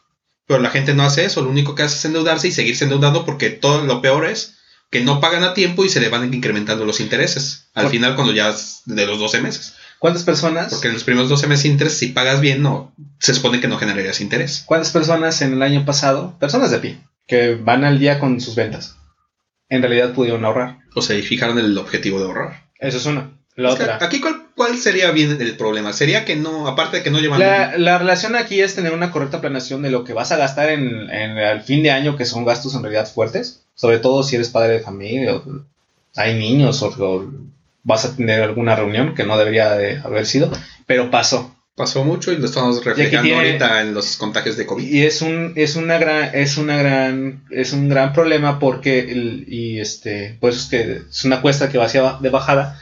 Pero 0.46 0.60
la 0.60 0.70
gente 0.70 0.92
no 0.92 1.04
hace 1.04 1.24
eso, 1.24 1.40
lo 1.42 1.50
único 1.50 1.74
que 1.74 1.84
hace 1.84 1.96
es 1.96 2.04
endeudarse 2.04 2.48
y 2.48 2.52
seguirse 2.52 2.84
endeudando 2.84 3.24
porque 3.24 3.50
todo 3.50 3.84
lo 3.84 4.02
peor 4.02 4.26
es 4.26 4.56
que 4.90 5.00
no 5.00 5.20
pagan 5.20 5.44
a 5.44 5.54
tiempo 5.54 5.84
y 5.84 5.88
se 5.88 6.00
le 6.00 6.08
van 6.10 6.34
incrementando 6.34 6.84
los 6.84 7.00
intereses. 7.00 7.70
Al 7.74 7.84
Por- 7.84 7.92
final, 7.92 8.14
cuando 8.16 8.32
ya 8.34 8.50
es 8.50 8.82
de 8.86 9.06
los 9.06 9.18
12 9.18 9.40
meses. 9.40 9.74
¿Cuántas 10.00 10.24
personas? 10.24 10.68
Porque 10.70 10.88
en 10.88 10.94
los 10.94 11.04
primeros 11.04 11.28
12 11.30 11.46
meses 11.46 11.62
de 11.62 11.68
interés, 11.70 11.96
si 11.96 12.08
pagas 12.08 12.40
bien, 12.40 12.60
no 12.60 12.92
se 13.20 13.32
supone 13.34 13.60
que 13.60 13.68
no 13.68 13.78
generarías 13.78 14.20
interés. 14.20 14.64
¿Cuántas 14.66 14.90
personas 14.90 15.40
en 15.42 15.52
el 15.54 15.62
año 15.62 15.86
pasado, 15.86 16.36
personas 16.40 16.72
de 16.72 16.78
pie, 16.80 16.98
que 17.28 17.54
van 17.54 17.84
al 17.84 18.00
día 18.00 18.18
con 18.18 18.40
sus 18.40 18.56
ventas, 18.56 18.96
en 19.74 19.82
realidad 19.82 20.12
pudieron 20.12 20.44
ahorrar? 20.44 20.78
O 20.94 21.02
sea, 21.02 21.16
y 21.16 21.22
fijaron 21.22 21.58
el 21.58 21.76
objetivo 21.78 22.18
de 22.18 22.26
ahorrar. 22.26 22.64
Eso 22.78 22.98
es 22.98 23.06
una. 23.06 23.30
La 23.54 23.68
Es 23.70 23.74
otra. 23.74 23.98
aquí, 24.00 24.20
¿cuál, 24.20 24.46
cuál 24.54 24.76
sería 24.78 25.10
bien 25.10 25.36
el 25.40 25.56
problema? 25.56 25.92
Sería 25.92 26.24
que 26.24 26.36
no, 26.36 26.66
aparte 26.68 26.98
de 26.98 27.02
que 27.02 27.10
no 27.10 27.20
llevan. 27.20 27.40
La, 27.40 27.76
la 27.76 27.98
relación 27.98 28.34
aquí 28.36 28.60
es 28.60 28.74
tener 28.74 28.92
una 28.92 29.10
correcta 29.10 29.40
planeación 29.40 29.82
de 29.82 29.90
lo 29.90 30.04
que 30.04 30.12
vas 30.14 30.32
a 30.32 30.36
gastar 30.36 30.70
en, 30.70 31.10
en 31.10 31.38
el 31.38 31.60
fin 31.62 31.82
de 31.82 31.90
año, 31.90 32.16
que 32.16 32.24
son 32.24 32.44
gastos 32.44 32.74
en 32.74 32.82
realidad 32.82 33.10
fuertes, 33.12 33.64
sobre 33.74 33.98
todo 33.98 34.22
si 34.22 34.36
eres 34.36 34.48
padre 34.48 34.74
de 34.74 34.80
familia 34.80 35.36
o 35.36 35.44
hay 36.16 36.38
niños 36.38 36.82
o, 36.82 36.88
o 36.98 37.30
vas 37.82 38.04
a 38.04 38.16
tener 38.16 38.42
alguna 38.42 38.76
reunión 38.76 39.14
que 39.14 39.24
no 39.24 39.36
debería 39.38 39.70
de 39.72 39.98
haber 39.98 40.26
sido, 40.26 40.50
pero 40.86 41.10
pasó. 41.10 41.51
Pasó 41.74 42.04
mucho 42.04 42.32
y 42.32 42.36
lo 42.36 42.44
estamos 42.46 42.84
reflejando 42.84 43.22
tiene- 43.22 43.36
ahorita 43.48 43.80
en 43.80 43.94
los 43.94 44.16
contagios 44.18 44.58
de 44.58 44.66
COVID. 44.66 44.86
Y 44.86 45.02
es 45.04 45.22
un, 45.22 45.54
es 45.56 45.74
una 45.76 45.96
gran, 45.98 46.30
es 46.34 46.58
una 46.58 46.76
gran, 46.76 47.44
es 47.50 47.72
un 47.72 47.88
gran 47.88 48.12
problema 48.12 48.58
porque 48.58 49.00
el- 49.00 49.46
y 49.48 49.80
este, 49.80 50.36
pues 50.40 50.56
es 50.56 50.64
que 50.66 51.00
es 51.10 51.24
una 51.24 51.40
cuesta 51.40 51.70
que 51.70 51.78
va 51.78 51.86
hacia 51.86 52.18
de 52.20 52.28
bajada, 52.28 52.78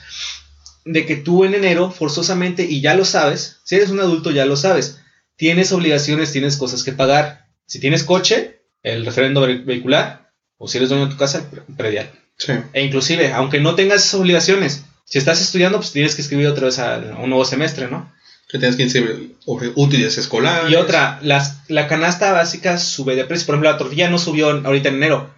de 0.85 1.07
que 1.07 1.15
tú 1.15 1.45
en 1.45 1.55
enero, 1.55 1.93
forzosamente, 1.93 2.65
y 2.65 2.81
ya 2.81 2.95
lo 2.95 3.05
sabes, 3.05 3.59
si 3.65 3.77
eres 3.77 3.91
un 3.91 4.01
adulto 4.01 4.33
ya 4.33 4.45
lo 4.45 4.57
sabes, 4.57 4.99
tienes 5.37 5.71
obligaciones, 5.71 6.33
tienes 6.33 6.57
cosas 6.57 6.83
que 6.83 6.93
pagar. 6.93 7.47
Si 7.67 7.79
tienes 7.79 8.03
coche, 8.03 8.63
el 8.83 9.07
referendo 9.07 9.41
ve- 9.43 9.59
vehicular, 9.59 10.33
o 10.59 10.67
si 10.67 10.79
eres 10.79 10.89
dueño 10.91 11.05
de 11.07 11.13
tu 11.13 11.17
casa, 11.17 11.49
predial. 11.77 12.11
Sí. 12.39 12.53
E 12.73 12.83
inclusive, 12.83 13.33
aunque 13.33 13.61
no 13.61 13.77
tengas 13.77 14.01
esas 14.05 14.15
obligaciones, 14.21 14.85
si 15.05 15.19
estás 15.19 15.41
estudiando, 15.41 15.79
pues 15.79 15.93
tienes 15.93 16.17
que 16.17 16.23
escribir 16.23 16.49
otra 16.49 16.67
vez 16.67 16.79
a 16.81 16.99
un 17.23 17.29
nuevo 17.31 17.45
semestre, 17.45 17.89
¿no? 17.89 18.11
Que 18.53 18.59
que 18.59 18.83
inscribir 18.83 19.37
útiles 19.77 20.19
escolares. 20.19 20.71
Y 20.71 20.75
otra, 20.75 21.19
las, 21.23 21.61
la 21.69 21.87
canasta 21.87 22.33
básica 22.33 22.79
sube 22.79 23.15
de 23.15 23.25
precio. 23.25 23.47
Por 23.47 23.55
ejemplo, 23.55 23.71
la 23.71 23.79
tortilla 23.79 24.11
no 24.11 24.19
subió 24.19 24.51
ahorita 24.51 24.89
en 24.89 24.97
enero, 24.97 25.33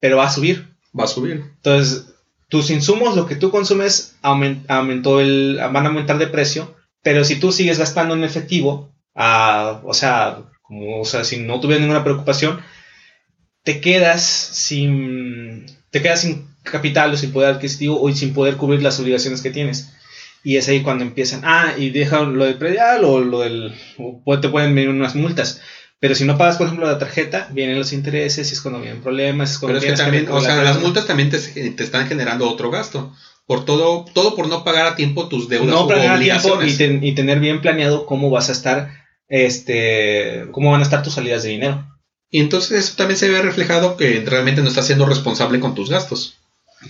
pero 0.00 0.16
va 0.16 0.26
a 0.26 0.30
subir. 0.32 0.68
Va 0.98 1.04
a 1.04 1.08
subir. 1.08 1.44
Entonces, 1.56 2.06
tus 2.48 2.70
insumos, 2.70 3.14
lo 3.14 3.26
que 3.26 3.36
tú 3.36 3.50
consumes, 3.50 4.16
aumen- 4.22 4.64
aumentó 4.68 5.20
el, 5.20 5.56
van 5.72 5.84
a 5.84 5.88
aumentar 5.90 6.18
de 6.18 6.26
precio, 6.28 6.74
pero 7.02 7.24
si 7.24 7.36
tú 7.38 7.52
sigues 7.52 7.78
gastando 7.78 8.14
en 8.14 8.24
efectivo, 8.24 8.90
ah, 9.14 9.80
o 9.84 9.92
sea, 9.94 10.38
como, 10.62 11.00
o 11.00 11.04
sea, 11.04 11.24
si 11.24 11.38
no 11.40 11.60
tuvieras 11.60 11.82
ninguna 11.82 12.04
preocupación, 12.04 12.60
te 13.62 13.80
quedas 13.80 14.22
sin, 14.22 15.66
te 15.90 16.00
quedas 16.02 16.22
sin 16.22 16.48
capital 16.62 17.12
o 17.12 17.16
sin 17.16 17.32
poder 17.32 17.54
adquisitivo 17.54 18.00
o 18.00 18.10
sin 18.12 18.32
poder 18.32 18.56
cubrir 18.56 18.82
las 18.82 18.98
obligaciones 18.98 19.42
que 19.42 19.50
tienes. 19.50 19.92
Y 20.42 20.56
es 20.56 20.68
ahí 20.68 20.82
cuando 20.82 21.04
empiezan, 21.04 21.42
ah, 21.44 21.74
y 21.76 21.90
dejan 21.90 22.36
lo 22.36 22.44
del 22.44 22.54
predial 22.56 23.04
o 23.04 23.20
lo 23.20 23.40
del, 23.40 23.74
o 23.98 24.40
te 24.40 24.48
pueden 24.48 24.74
venir 24.74 24.88
unas 24.90 25.14
multas. 25.14 25.60
Pero 25.98 26.14
si 26.14 26.24
no 26.24 26.38
pagas, 26.38 26.56
por 26.56 26.66
ejemplo, 26.66 26.86
la 26.86 26.98
tarjeta, 26.98 27.48
vienen 27.52 27.78
los 27.78 27.92
intereses 27.92 28.48
y 28.50 28.54
es 28.54 28.62
cuando 28.62 28.80
vienen 28.80 29.02
problemas. 29.02 29.50
Es 29.52 29.58
cuando 29.58 29.78
Pero 29.78 29.92
es 29.92 29.98
que 30.00 30.02
también, 30.04 30.28
o 30.30 30.40
sea, 30.40 30.56
la 30.56 30.62
las 30.62 30.80
multas 30.80 31.06
también 31.06 31.28
te, 31.28 31.38
te 31.38 31.84
están 31.84 32.06
generando 32.06 32.48
otro 32.48 32.70
gasto. 32.70 33.14
Por 33.46 33.64
todo, 33.66 34.06
todo 34.14 34.34
por 34.34 34.48
no 34.48 34.64
pagar 34.64 34.86
a 34.86 34.96
tiempo 34.96 35.28
tus 35.28 35.48
deudas 35.48 35.68
no 35.68 35.80
o 35.82 35.88
planear 35.88 36.14
a 36.14 36.18
tiempo 36.20 36.62
y, 36.62 36.76
ten- 36.76 37.04
y 37.04 37.14
tener 37.14 37.38
bien 37.40 37.60
planeado 37.60 38.06
cómo 38.06 38.30
vas 38.30 38.48
a 38.48 38.52
estar, 38.52 38.92
este, 39.28 40.46
cómo 40.52 40.70
van 40.70 40.80
a 40.80 40.84
estar 40.84 41.02
tus 41.02 41.14
salidas 41.14 41.42
de 41.42 41.50
dinero. 41.50 41.86
Y 42.30 42.40
entonces 42.40 42.78
eso 42.84 42.94
también 42.96 43.18
se 43.18 43.28
ve 43.28 43.42
reflejado 43.42 43.96
que 43.96 44.22
realmente 44.24 44.62
no 44.62 44.68
estás 44.68 44.86
siendo 44.86 45.04
responsable 45.04 45.58
con 45.60 45.74
tus 45.74 45.90
gastos. 45.90 46.36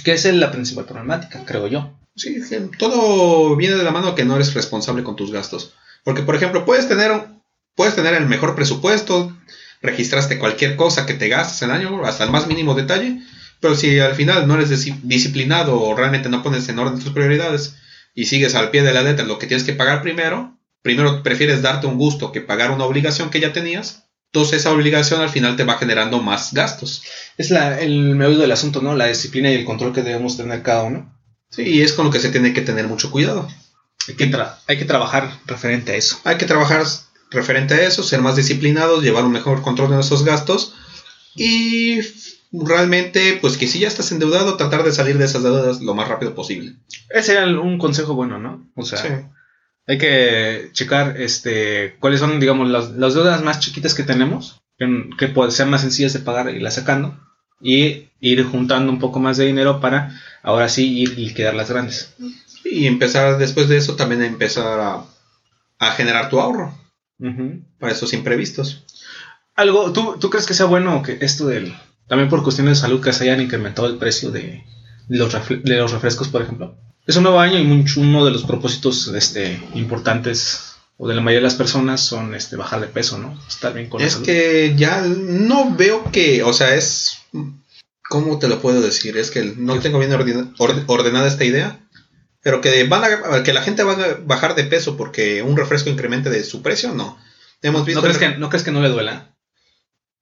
Que 0.04 0.12
esa 0.12 0.28
es 0.28 0.34
la 0.36 0.52
principal 0.52 0.84
problemática, 0.84 1.44
creo 1.46 1.66
yo. 1.66 1.90
Sí, 2.16 2.40
todo 2.78 3.56
viene 3.56 3.76
de 3.76 3.84
la 3.84 3.92
mano 3.92 4.14
que 4.14 4.24
no 4.24 4.36
eres 4.36 4.54
responsable 4.54 5.02
con 5.02 5.16
tus 5.16 5.32
gastos. 5.32 5.74
Porque, 6.04 6.22
por 6.22 6.34
ejemplo, 6.34 6.64
puedes 6.64 6.88
tener, 6.88 7.28
puedes 7.74 7.94
tener 7.94 8.14
el 8.14 8.26
mejor 8.26 8.54
presupuesto, 8.54 9.36
registraste 9.82 10.38
cualquier 10.38 10.76
cosa 10.76 11.06
que 11.06 11.14
te 11.14 11.28
gastes 11.28 11.62
el 11.62 11.70
año, 11.70 12.04
hasta 12.04 12.24
el 12.24 12.30
más 12.30 12.46
mínimo 12.46 12.74
detalle, 12.74 13.20
pero 13.60 13.74
si 13.74 13.98
al 13.98 14.14
final 14.14 14.46
no 14.46 14.54
eres 14.54 14.70
disciplinado 15.02 15.80
o 15.80 15.94
realmente 15.94 16.28
no 16.28 16.42
pones 16.42 16.68
en 16.68 16.78
orden 16.78 16.98
tus 16.98 17.12
prioridades 17.12 17.76
y 18.14 18.26
sigues 18.26 18.54
al 18.54 18.70
pie 18.70 18.82
de 18.82 18.92
la 18.92 19.02
letra 19.02 19.24
lo 19.24 19.38
que 19.38 19.46
tienes 19.46 19.64
que 19.64 19.74
pagar 19.74 20.02
primero, 20.02 20.58
primero 20.82 21.22
prefieres 21.22 21.62
darte 21.62 21.86
un 21.86 21.98
gusto 21.98 22.32
que 22.32 22.40
pagar 22.40 22.70
una 22.70 22.84
obligación 22.84 23.30
que 23.30 23.40
ya 23.40 23.52
tenías, 23.52 24.04
entonces 24.32 24.60
esa 24.60 24.72
obligación 24.72 25.20
al 25.20 25.28
final 25.28 25.56
te 25.56 25.64
va 25.64 25.76
generando 25.76 26.22
más 26.22 26.54
gastos. 26.54 27.02
Es 27.36 27.50
la, 27.50 27.80
el 27.80 28.14
meollo 28.14 28.38
del 28.38 28.52
asunto, 28.52 28.80
¿no? 28.80 28.94
La 28.94 29.06
disciplina 29.06 29.50
y 29.50 29.56
el 29.56 29.64
control 29.64 29.92
que 29.92 30.02
debemos 30.02 30.36
tener 30.36 30.62
cada 30.62 30.84
uno. 30.84 31.19
Sí, 31.50 31.62
y 31.62 31.82
es 31.82 31.92
con 31.92 32.06
lo 32.06 32.12
que 32.12 32.20
se 32.20 32.30
tiene 32.30 32.52
que 32.52 32.62
tener 32.62 32.86
mucho 32.86 33.10
cuidado. 33.10 33.48
Hay 34.08 34.14
que, 34.14 34.32
hay 34.66 34.78
que 34.78 34.84
trabajar 34.84 35.30
referente 35.46 35.92
a 35.92 35.96
eso. 35.96 36.18
Hay 36.24 36.36
que 36.36 36.46
trabajar 36.46 36.84
referente 37.30 37.74
a 37.74 37.82
eso, 37.82 38.02
ser 38.02 38.20
más 38.20 38.36
disciplinados, 38.36 39.02
llevar 39.02 39.24
un 39.24 39.32
mejor 39.32 39.62
control 39.62 39.90
de 39.90 39.96
nuestros 39.96 40.24
gastos 40.24 40.74
y 41.34 42.00
realmente, 42.52 43.38
pues 43.40 43.56
que 43.56 43.68
si 43.68 43.78
ya 43.78 43.88
estás 43.88 44.10
endeudado, 44.10 44.56
tratar 44.56 44.82
de 44.82 44.92
salir 44.92 45.18
de 45.18 45.24
esas 45.24 45.42
deudas 45.42 45.80
lo 45.80 45.94
más 45.94 46.08
rápido 46.08 46.34
posible. 46.34 46.74
Ese 47.08 47.32
era 47.32 47.46
un 47.46 47.78
consejo 47.78 48.14
bueno, 48.14 48.38
¿no? 48.38 48.68
O 48.74 48.84
sea, 48.84 49.30
hay 49.86 49.98
que 49.98 50.70
checar 50.72 51.20
este, 51.20 51.96
cuáles 52.00 52.20
son, 52.20 52.40
digamos, 52.40 52.68
las, 52.68 52.96
deudas 53.14 53.42
más 53.42 53.60
chiquitas 53.60 53.94
que 53.94 54.02
tenemos, 54.02 54.60
que, 54.78 55.10
que 55.18 55.28
pueden 55.28 55.52
ser 55.52 55.66
más 55.66 55.82
sencillas 55.82 56.12
de 56.12 56.20
pagar 56.20 56.50
y 56.50 56.60
las 56.60 56.74
sacando, 56.74 57.18
y 57.60 58.08
ir 58.20 58.42
juntando 58.44 58.90
un 58.90 58.98
poco 58.98 59.20
más 59.20 59.36
de 59.36 59.46
dinero 59.46 59.80
para 59.80 60.18
ahora 60.42 60.68
sí 60.68 61.00
ir 61.00 61.18
y 61.18 61.34
quedar 61.34 61.54
las 61.54 61.70
grandes. 61.70 62.14
Y 62.64 62.86
empezar 62.86 63.38
después 63.38 63.68
de 63.68 63.76
eso 63.76 63.96
también 63.96 64.22
a 64.22 64.26
empezar 64.26 64.80
a, 64.80 65.04
a 65.78 65.92
generar 65.92 66.28
tu 66.28 66.40
ahorro 66.40 66.78
para 67.78 67.92
esos 67.92 68.12
imprevistos. 68.12 68.84
Algo, 69.54 69.92
¿tú, 69.92 70.16
¿tú, 70.18 70.30
crees 70.30 70.46
que 70.46 70.54
sea 70.54 70.66
bueno 70.66 71.02
que 71.02 71.18
esto 71.20 71.46
del, 71.46 71.74
también 72.06 72.30
por 72.30 72.42
cuestiones 72.42 72.78
de 72.78 72.82
salud, 72.82 73.02
que 73.02 73.12
se 73.12 73.24
hayan 73.24 73.42
incrementado 73.42 73.88
el 73.88 73.98
precio 73.98 74.30
de 74.30 74.64
los, 75.08 75.32
de 75.48 75.76
los 75.76 75.92
refrescos, 75.92 76.28
por 76.28 76.42
ejemplo? 76.42 76.76
Es 77.06 77.16
un 77.16 77.24
nuevo 77.24 77.40
año 77.40 77.58
y 77.58 77.64
mucho, 77.64 78.00
uno 78.00 78.24
de 78.24 78.30
los 78.30 78.44
propósitos 78.44 79.08
este, 79.08 79.60
importantes 79.74 80.69
o 81.00 81.08
de 81.08 81.14
la 81.14 81.22
mayoría 81.22 81.40
de 81.40 81.44
las 81.44 81.54
personas 81.54 82.02
son 82.02 82.34
este, 82.34 82.56
bajar 82.56 82.80
de 82.80 82.88
peso, 82.88 83.18
¿no? 83.18 83.40
Estar 83.48 83.72
bien 83.72 83.88
con 83.88 84.02
Es 84.02 84.16
que 84.16 84.74
ya 84.76 85.00
no 85.00 85.74
veo 85.74 86.10
que, 86.12 86.42
o 86.42 86.52
sea, 86.52 86.74
es... 86.74 87.22
¿Cómo 88.08 88.38
te 88.38 88.48
lo 88.48 88.60
puedo 88.60 88.80
decir? 88.80 89.16
Es 89.16 89.30
que 89.30 89.54
no 89.56 89.78
tengo 89.78 89.98
bien 90.00 90.12
ordenada 90.88 91.28
esta 91.28 91.44
idea 91.44 91.80
pero 92.42 92.60
que 92.60 92.84
van 92.84 93.04
a, 93.04 93.42
que 93.42 93.52
la 93.52 93.62
gente 93.62 93.82
va 93.82 93.92
a 93.92 94.18
bajar 94.22 94.54
de 94.54 94.64
peso 94.64 94.96
porque 94.96 95.42
un 95.42 95.56
refresco 95.56 95.90
incremente 95.90 96.30
de 96.30 96.44
su 96.44 96.62
precio, 96.62 96.92
no. 96.92 97.18
Hemos 97.62 97.84
visto 97.84 98.00
¿No, 98.00 98.06
crees 98.06 98.18
que, 98.18 98.38
¿No 98.38 98.48
crees 98.48 98.64
que 98.64 98.70
no 98.70 98.80
le 98.80 98.88
duela? 98.88 99.34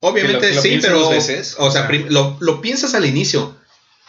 Obviamente 0.00 0.60
sí, 0.60 0.78
pero 0.80 1.08
o 1.08 1.70
sea, 1.70 1.88
lo, 2.08 2.60
piensas 2.60 2.94
al 2.94 3.04
inicio, 3.04 3.56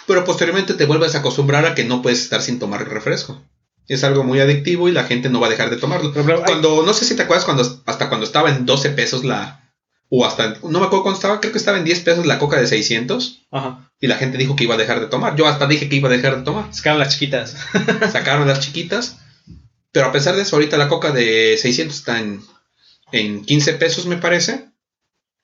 pero 0.07 0.23
posteriormente 0.23 0.73
te 0.73 0.85
vuelves 0.85 1.15
a 1.15 1.19
acostumbrar 1.19 1.65
a 1.65 1.75
que 1.75 1.83
no 1.83 2.01
puedes 2.01 2.21
estar 2.21 2.41
sin 2.41 2.59
tomar 2.59 2.81
el 2.81 2.89
refresco. 2.89 3.43
Es 3.89 4.03
algo 4.03 4.23
muy 4.23 4.39
adictivo 4.39 4.87
y 4.87 4.91
la 4.91 5.03
gente 5.03 5.29
no 5.29 5.41
va 5.41 5.47
a 5.47 5.49
dejar 5.49 5.69
de 5.69 5.77
tomarlo. 5.77 6.13
cuando, 6.45 6.83
no 6.83 6.93
sé 6.93 7.05
si 7.05 7.15
te 7.15 7.23
acuerdas 7.23 7.43
cuando 7.43 7.63
hasta 7.85 8.07
cuando 8.07 8.25
estaba 8.25 8.49
en 8.51 8.65
12 8.65 8.91
pesos 8.91 9.25
la, 9.25 9.73
o 10.09 10.25
hasta, 10.25 10.57
no 10.63 10.79
me 10.79 10.85
acuerdo 10.85 11.03
cuando 11.03 11.17
estaba, 11.17 11.39
creo 11.39 11.51
que 11.51 11.57
estaba 11.57 11.77
en 11.77 11.85
10 11.85 11.99
pesos 12.01 12.25
la 12.25 12.39
coca 12.39 12.59
de 12.59 12.67
600. 12.67 13.47
Ajá. 13.51 13.91
Y 13.99 14.07
la 14.07 14.15
gente 14.15 14.37
dijo 14.37 14.55
que 14.55 14.63
iba 14.63 14.75
a 14.75 14.77
dejar 14.77 14.99
de 14.99 15.07
tomar. 15.07 15.35
Yo 15.35 15.47
hasta 15.47 15.67
dije 15.67 15.89
que 15.89 15.97
iba 15.97 16.07
a 16.07 16.11
dejar 16.11 16.37
de 16.37 16.43
tomar. 16.43 16.73
Sacaron 16.73 16.99
las 16.99 17.13
chiquitas. 17.13 17.55
Sacaron 18.11 18.47
las 18.47 18.59
chiquitas. 18.61 19.17
Pero 19.91 20.07
a 20.07 20.11
pesar 20.11 20.35
de 20.35 20.43
eso, 20.43 20.55
ahorita 20.55 20.77
la 20.77 20.87
coca 20.87 21.11
de 21.11 21.57
600 21.57 21.97
está 21.97 22.19
en, 22.19 22.41
en 23.11 23.43
15 23.43 23.73
pesos, 23.73 24.05
me 24.05 24.17
parece. 24.17 24.69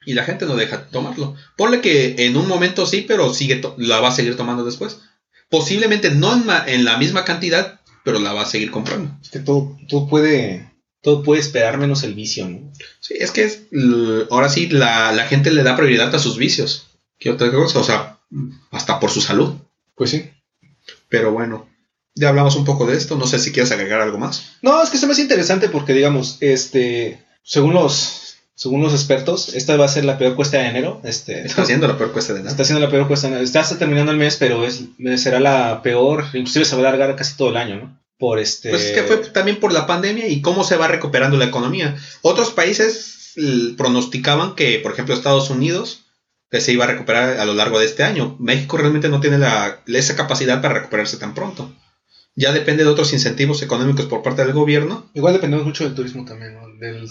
Y 0.06 0.14
la 0.14 0.24
gente 0.24 0.46
no 0.46 0.56
deja 0.56 0.78
de 0.78 0.84
tomarlo. 0.86 1.36
Ponle 1.58 1.82
que 1.82 2.16
en 2.26 2.38
un 2.38 2.48
momento 2.48 2.86
sí, 2.86 3.06
pero 3.08 3.34
sigue 3.34 3.62
la 3.78 4.00
va 4.00 4.10
a 4.10 4.12
seguir 4.12 4.38
tomando 4.38 4.64
después. 4.64 5.00
Posiblemente 5.50 6.12
no 6.12 6.34
en, 6.34 6.46
en 6.68 6.86
la 6.86 6.98
misma 6.98 7.26
cantidad, 7.26 7.82
pero 8.06 8.20
la 8.20 8.32
va 8.32 8.44
a 8.44 8.46
seguir 8.46 8.72
comprando. 8.72 9.18
Es 9.22 9.30
que 9.32 9.40
todo, 9.40 9.78
todo 9.90 10.08
puede 10.08 10.72
todo 11.02 11.22
puede 11.22 11.42
esperar 11.42 11.78
menos 11.78 12.04
el 12.04 12.16
vicio, 12.16 12.48
¿no? 12.48 12.72
Sí, 13.00 13.16
es 13.20 13.32
que 13.32 13.44
es, 13.44 13.64
ahora 14.32 14.50
sí 14.50 14.68
la, 14.70 15.14
gente 15.28 15.52
le 15.52 15.62
da 15.62 15.76
prioridad 15.76 16.14
a 16.16 16.20
sus 16.20 16.38
vicios. 16.38 16.88
¿Qué 17.20 17.30
otra 17.30 17.52
cosa? 17.52 17.80
O 17.80 17.84
sea, 17.84 18.20
hasta 18.72 19.00
por 19.00 19.12
su 19.12 19.22
salud. 19.22 19.54
Pues 19.94 20.10
sí. 20.10 20.32
Pero 21.08 21.32
bueno, 21.32 21.70
ya 22.16 22.30
hablamos 22.30 22.56
un 22.56 22.66
poco 22.66 22.88
de 22.88 22.98
esto. 22.98 23.18
No 23.18 23.28
sé 23.28 23.38
si 23.38 23.52
quieres 23.52 23.72
agregar 23.72 24.02
algo 24.02 24.18
más. 24.18 24.58
No, 24.64 24.82
es 24.82 24.90
que 24.90 24.98
se 24.98 25.06
me 25.06 25.14
hace 25.14 25.22
interesante 25.22 25.70
porque, 25.70 25.94
digamos, 25.94 26.38
este, 26.42 27.24
según 27.44 27.76
los, 27.76 28.25
según 28.56 28.82
los 28.82 28.94
expertos, 28.94 29.54
esta 29.54 29.76
va 29.78 29.86
a 29.86 29.90
ser 29.90 30.06
la 30.06 30.18
peor 30.18 30.36
cuesta 30.36 30.58
de 30.58 30.68
enero. 30.68 31.02
Este, 31.04 31.46
está 31.46 31.66
siendo 31.66 31.88
la 31.88 31.98
peor 31.98 32.14
cuesta 32.14 32.34
de 32.34 32.40
enero. 32.40 32.52
Está 32.52 32.64
siendo 32.64 32.86
la 32.86 32.92
peor 32.92 33.08
cuesta 33.08 33.28
de 33.28 33.34
enero. 33.34 33.46
Está 33.46 33.78
terminando 33.78 34.12
el 34.12 34.18
mes, 34.18 34.38
pero 34.38 34.66
es, 34.66 34.86
será 35.18 35.40
la 35.40 35.82
peor. 35.84 36.26
Inclusive 36.34 36.66
se 36.66 36.76
va 36.76 36.84
a 36.84 36.88
alargar 36.88 37.16
casi 37.16 37.36
todo 37.36 37.50
el 37.50 37.58
año, 37.58 37.76
¿no? 37.76 38.06
por 38.18 38.40
este... 38.40 38.70
Pues 38.70 38.84
es 38.84 38.92
que 38.92 39.04
fue 39.04 39.18
también 39.18 39.60
por 39.60 39.74
la 39.74 39.88
pandemia 39.88 40.28
y 40.28 40.42
cómo 40.42 40.64
se 40.64 40.78
va 40.78 40.88
recuperando 40.88 41.38
la 41.38 41.46
economía. 41.46 41.98
Otros 42.22 42.52
países 42.52 43.34
pronosticaban 43.78 44.56
que, 44.56 44.80
por 44.80 44.94
ejemplo, 44.94 45.14
Estados 45.14 45.50
Unidos, 45.50 46.06
que 46.50 46.62
se 46.62 46.72
iba 46.72 46.86
a 46.86 46.88
recuperar 46.88 47.40
a 47.40 47.46
lo 47.46 47.54
largo 47.54 47.80
de 47.80 47.86
este 47.86 48.04
año. 48.04 48.38
México 48.40 48.78
realmente 48.78 49.10
no 49.10 49.20
tiene 49.20 49.38
la, 49.38 49.82
esa 49.88 50.16
capacidad 50.16 50.62
para 50.62 50.76
recuperarse 50.76 51.18
tan 51.18 51.34
pronto. 51.34 51.74
Ya 52.36 52.52
depende 52.52 52.84
de 52.84 52.90
otros 52.90 53.14
incentivos 53.14 53.62
económicos 53.62 54.06
por 54.06 54.22
parte 54.22 54.44
del 54.44 54.54
gobierno. 54.54 55.10
Igual 55.14 55.34
dependemos 55.34 55.66
mucho 55.66 55.86
del 55.86 55.96
turismo 55.96 56.26
también, 56.26 56.54
¿no? 56.54 56.66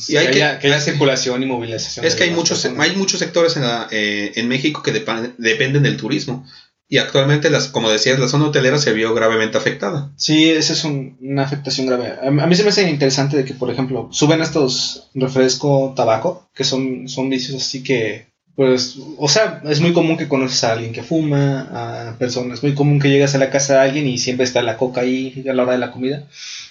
y 0.08 0.16
hay 0.16 0.30
que, 0.30 0.42
haya, 0.42 0.80
circulación 0.80 1.42
y 1.42 1.46
movilización. 1.46 2.04
Es 2.04 2.14
que 2.14 2.24
hay 2.24 2.30
muchos, 2.30 2.64
hay 2.64 2.96
muchos 2.96 3.20
sectores 3.20 3.56
en, 3.56 3.64
eh, 3.90 4.32
en 4.34 4.48
México 4.48 4.82
que 4.82 4.92
dependen 4.92 5.82
del 5.82 5.96
turismo. 5.96 6.46
Y 6.86 6.98
actualmente, 6.98 7.48
las, 7.48 7.68
como 7.68 7.90
decías, 7.90 8.18
la 8.18 8.28
zona 8.28 8.46
hotelera 8.46 8.76
se 8.78 8.92
vio 8.92 9.14
gravemente 9.14 9.56
afectada. 9.56 10.12
Sí, 10.16 10.50
esa 10.50 10.74
es 10.74 10.84
una 10.84 11.42
afectación 11.42 11.86
grave. 11.86 12.14
A, 12.22 12.30
mí 12.30 12.54
se 12.54 12.62
me 12.62 12.68
hace 12.68 12.88
interesante 12.88 13.38
de 13.38 13.44
que, 13.44 13.54
por 13.54 13.70
ejemplo, 13.70 14.08
suben 14.12 14.42
estos 14.42 15.10
refresco 15.14 15.94
tabaco, 15.96 16.48
que 16.54 16.64
son, 16.64 17.08
son 17.08 17.30
vicios 17.30 17.60
así 17.60 17.82
que, 17.82 18.33
pues, 18.56 18.96
o 19.18 19.28
sea, 19.28 19.62
es 19.64 19.80
muy 19.80 19.92
común 19.92 20.16
que 20.16 20.28
conoces 20.28 20.62
a 20.64 20.72
alguien 20.72 20.92
que 20.92 21.02
fuma, 21.02 22.08
a 22.10 22.18
personas, 22.18 22.58
es 22.58 22.62
muy 22.62 22.74
común 22.74 23.00
que 23.00 23.10
llegas 23.10 23.34
a 23.34 23.38
la 23.38 23.50
casa 23.50 23.74
de 23.74 23.80
alguien 23.80 24.06
y 24.06 24.18
siempre 24.18 24.44
está 24.44 24.62
la 24.62 24.76
coca 24.76 25.00
ahí 25.00 25.44
a 25.48 25.52
la 25.52 25.64
hora 25.64 25.72
de 25.72 25.78
la 25.78 25.90
comida. 25.90 26.24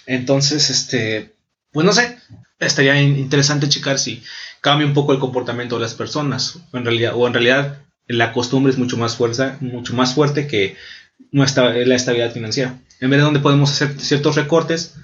Entonces, 0.06 0.70
este, 0.70 1.32
pues 1.72 1.84
no 1.84 1.92
sé, 1.92 2.16
estaría 2.58 3.00
interesante 3.02 3.68
checar 3.68 3.98
si 3.98 4.22
cambia 4.62 4.86
un 4.86 4.94
poco 4.94 5.12
el 5.12 5.18
comportamiento 5.18 5.76
de 5.76 5.82
las 5.82 5.94
personas, 5.94 6.58
en 6.72 6.84
realidad, 6.84 7.12
o 7.14 7.26
en 7.26 7.34
realidad 7.34 7.78
la 8.06 8.32
costumbre 8.32 8.72
es 8.72 8.78
mucho 8.78 8.96
más, 8.96 9.16
fuerza, 9.16 9.58
mucho 9.60 9.94
más 9.94 10.14
fuerte 10.14 10.46
que 10.46 10.76
nuestra, 11.32 11.72
la 11.72 11.94
estabilidad 11.94 12.32
financiera. 12.32 12.78
En 13.00 13.10
vez 13.10 13.18
de 13.18 13.24
donde 13.24 13.40
podemos 13.40 13.70
hacer 13.70 14.00
ciertos 14.00 14.36
recortes 14.36 14.94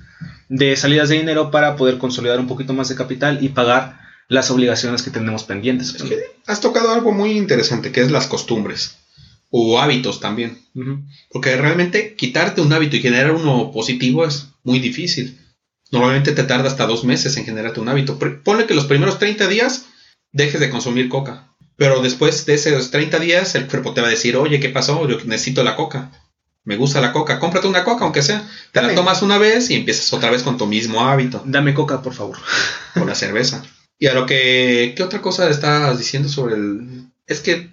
de 0.49 0.76
salidas 0.76 1.10
de 1.10 1.16
dinero 1.16 1.50
para 1.50 1.76
poder 1.76 1.99
consolidar 1.99 2.40
un 2.40 2.46
poquito 2.46 2.72
más 2.72 2.88
de 2.88 2.94
capital 2.94 3.38
y 3.42 3.50
pagar 3.50 4.00
las 4.30 4.50
obligaciones 4.52 5.02
que 5.02 5.10
tenemos 5.10 5.42
pendientes. 5.42 5.96
has 6.46 6.60
tocado 6.60 6.92
algo 6.92 7.12
muy 7.12 7.32
interesante, 7.32 7.90
que 7.90 8.00
es 8.00 8.12
las 8.12 8.28
costumbres 8.28 8.96
o 9.50 9.80
hábitos 9.80 10.20
también. 10.20 10.62
Porque 11.30 11.56
realmente 11.56 12.14
quitarte 12.14 12.60
un 12.60 12.72
hábito 12.72 12.96
y 12.96 13.02
generar 13.02 13.32
uno 13.32 13.72
positivo 13.72 14.25
es 14.25 14.46
muy 14.62 14.78
difícil. 14.78 15.37
Normalmente 15.90 16.30
te 16.30 16.44
tarda 16.44 16.68
hasta 16.68 16.87
dos 16.87 17.02
meses 17.02 17.37
en 17.37 17.44
generarte 17.44 17.80
un 17.80 17.88
hábito. 17.88 18.20
Ponle 18.44 18.66
que 18.66 18.75
los 18.75 18.84
primeros 18.84 19.18
30 19.18 19.49
días 19.49 19.87
dejes 20.30 20.60
de 20.60 20.70
consumir 20.70 21.08
coca. 21.08 21.49
Pero 21.75 22.00
después 22.00 22.46
de 22.46 22.54
esos 22.54 22.92
30 22.92 23.18
días, 23.18 23.56
el 23.56 23.66
cuerpo 23.66 23.94
te 23.94 24.00
va 24.00 24.06
a 24.06 24.10
decir, 24.10 24.37
oye, 24.37 24.60
¿qué 24.60 24.68
pasó? 24.68 25.08
Yo 25.08 25.18
necesito 25.25 25.64
la 25.64 25.75
coca. 25.75 26.12
Me 26.62 26.76
gusta 26.76 27.00
la 27.00 27.12
coca. 27.12 27.40
Cómprate 27.40 27.66
una 27.66 27.82
coca, 27.82 28.04
aunque 28.04 28.22
sea. 28.22 28.49
Te 28.70 28.80
la 28.80 28.94
tomas 28.94 29.22
una 29.22 29.38
vez 29.38 29.70
y 29.70 29.75
empiezas 29.75 30.12
otra 30.12 30.30
vez 30.30 30.44
con 30.44 30.56
tu 30.56 30.66
mismo 30.66 31.00
hábito. 31.00 31.42
Dame 31.46 31.75
coca, 31.75 32.00
por 32.00 32.14
favor. 32.14 32.37
Con 32.94 33.08
la 33.08 33.16
cerveza. 33.16 33.64
Y 34.00 34.09
a 34.09 34.14
lo 34.14 34.26
que... 34.26 34.95
¿Qué 34.97 35.02
otra 35.04 35.23
cosa 35.23 35.49
estás 35.49 35.97
diciendo 35.99 36.28
sobre 36.28 36.57
el...? 36.57 37.12
Es 37.26 37.40
que 37.40 37.71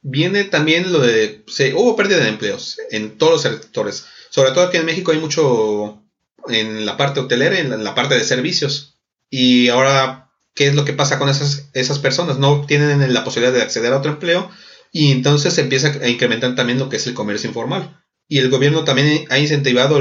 viene 0.00 0.44
también 0.44 0.90
lo 0.90 1.00
de... 1.00 1.44
Se, 1.48 1.74
hubo 1.74 1.96
pérdida 1.96 2.20
de 2.20 2.28
empleos 2.28 2.78
en 2.90 3.18
todos 3.18 3.32
los 3.32 3.42
sectores. 3.42 4.06
Sobre 4.30 4.52
todo 4.52 4.64
aquí 4.64 4.78
en 4.78 4.86
México 4.86 5.10
hay 5.10 5.18
mucho 5.18 6.00
en 6.48 6.86
la 6.86 6.96
parte 6.96 7.20
hotelera, 7.20 7.58
en 7.58 7.82
la 7.82 7.94
parte 7.94 8.14
de 8.14 8.24
servicios. 8.24 8.96
Y 9.28 9.68
ahora 9.68 10.30
qué 10.54 10.68
es 10.68 10.74
lo 10.76 10.84
que 10.84 10.92
pasa 10.92 11.18
con 11.18 11.28
esas, 11.28 11.68
esas 11.74 11.98
personas. 11.98 12.38
No 12.38 12.64
tienen 12.64 13.12
la 13.12 13.24
posibilidad 13.24 13.52
de 13.52 13.62
acceder 13.62 13.92
a 13.92 13.98
otro 13.98 14.12
empleo 14.12 14.48
y 14.92 15.10
entonces 15.10 15.54
se 15.54 15.62
empieza 15.62 15.88
a 15.88 16.08
incrementar 16.08 16.54
también 16.54 16.78
lo 16.78 16.88
que 16.88 16.96
es 16.96 17.06
el 17.08 17.14
comercio 17.14 17.48
informal. 17.48 18.00
Y 18.28 18.38
el 18.38 18.48
gobierno 18.48 18.84
también 18.84 19.26
ha 19.30 19.38
incentivado, 19.38 20.00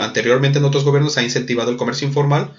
anteriormente 0.00 0.58
en 0.58 0.64
otros 0.66 0.84
gobiernos 0.84 1.16
ha 1.16 1.22
incentivado 1.22 1.70
el 1.70 1.78
comercio 1.78 2.06
informal, 2.06 2.54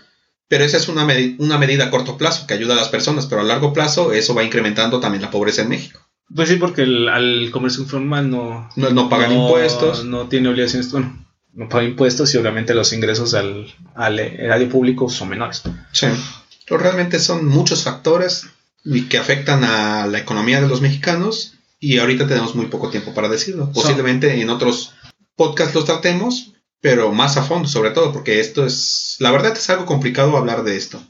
pero 0.53 0.65
esa 0.65 0.77
es 0.77 0.87
una, 0.87 1.07
una 1.39 1.57
medida 1.57 1.85
a 1.85 1.89
corto 1.89 2.15
plazo 2.15 2.45
que 2.45 2.53
ayuda 2.53 2.75
a 2.75 2.77
las 2.77 2.89
personas, 2.89 3.25
pero 3.25 3.41
a 3.41 3.43
largo 3.43 3.73
plazo 3.73 4.13
eso 4.13 4.35
va 4.35 4.43
incrementando 4.43 4.99
también 4.99 5.23
la 5.23 5.31
pobreza 5.31 5.63
en 5.63 5.69
México. 5.69 5.99
Pues 6.35 6.47
sí, 6.47 6.57
porque 6.57 6.83
el, 6.83 7.09
al 7.09 7.49
comercio 7.49 7.81
informal 7.81 8.29
no, 8.29 8.69
no, 8.75 9.09
pagan 9.09 9.31
impuestos. 9.31 10.05
No 10.05 10.27
tiene 10.27 10.49
obligaciones, 10.49 10.91
bueno, 10.91 11.25
no 11.53 11.67
pagan 11.69 11.87
impuestos 11.89 12.31
y 12.35 12.37
obviamente 12.37 12.75
los 12.75 12.93
ingresos 12.93 13.33
al, 13.33 13.73
al 13.95 14.19
erario 14.19 14.69
público 14.69 15.09
son 15.09 15.29
menores. 15.29 15.63
Sí. 15.91 16.05
Pero 16.67 16.79
realmente 16.79 17.17
son 17.17 17.47
muchos 17.47 17.83
factores 17.83 18.45
que 19.09 19.17
afectan 19.17 19.63
a 19.63 20.05
la 20.05 20.19
economía 20.19 20.61
de 20.61 20.67
los 20.67 20.81
mexicanos 20.81 21.55
y 21.79 21.97
ahorita 21.97 22.27
tenemos 22.27 22.53
muy 22.53 22.67
poco 22.67 22.91
tiempo 22.91 23.15
para 23.15 23.27
decirlo. 23.27 23.71
Posiblemente 23.73 24.39
en 24.39 24.51
otros 24.51 24.93
podcasts 25.35 25.73
los 25.73 25.85
tratemos, 25.85 26.52
pero 26.83 27.13
más 27.13 27.37
a 27.37 27.43
fondo 27.43 27.67
sobre 27.69 27.91
todo, 27.91 28.11
porque 28.11 28.41
esto 28.41 28.65
es, 28.65 29.15
la 29.19 29.31
verdad 29.31 29.53
es 29.57 29.69
algo 29.69 29.85
complicado 29.85 30.35
hablar 30.35 30.63
de 30.65 30.75
esto. 30.75 31.01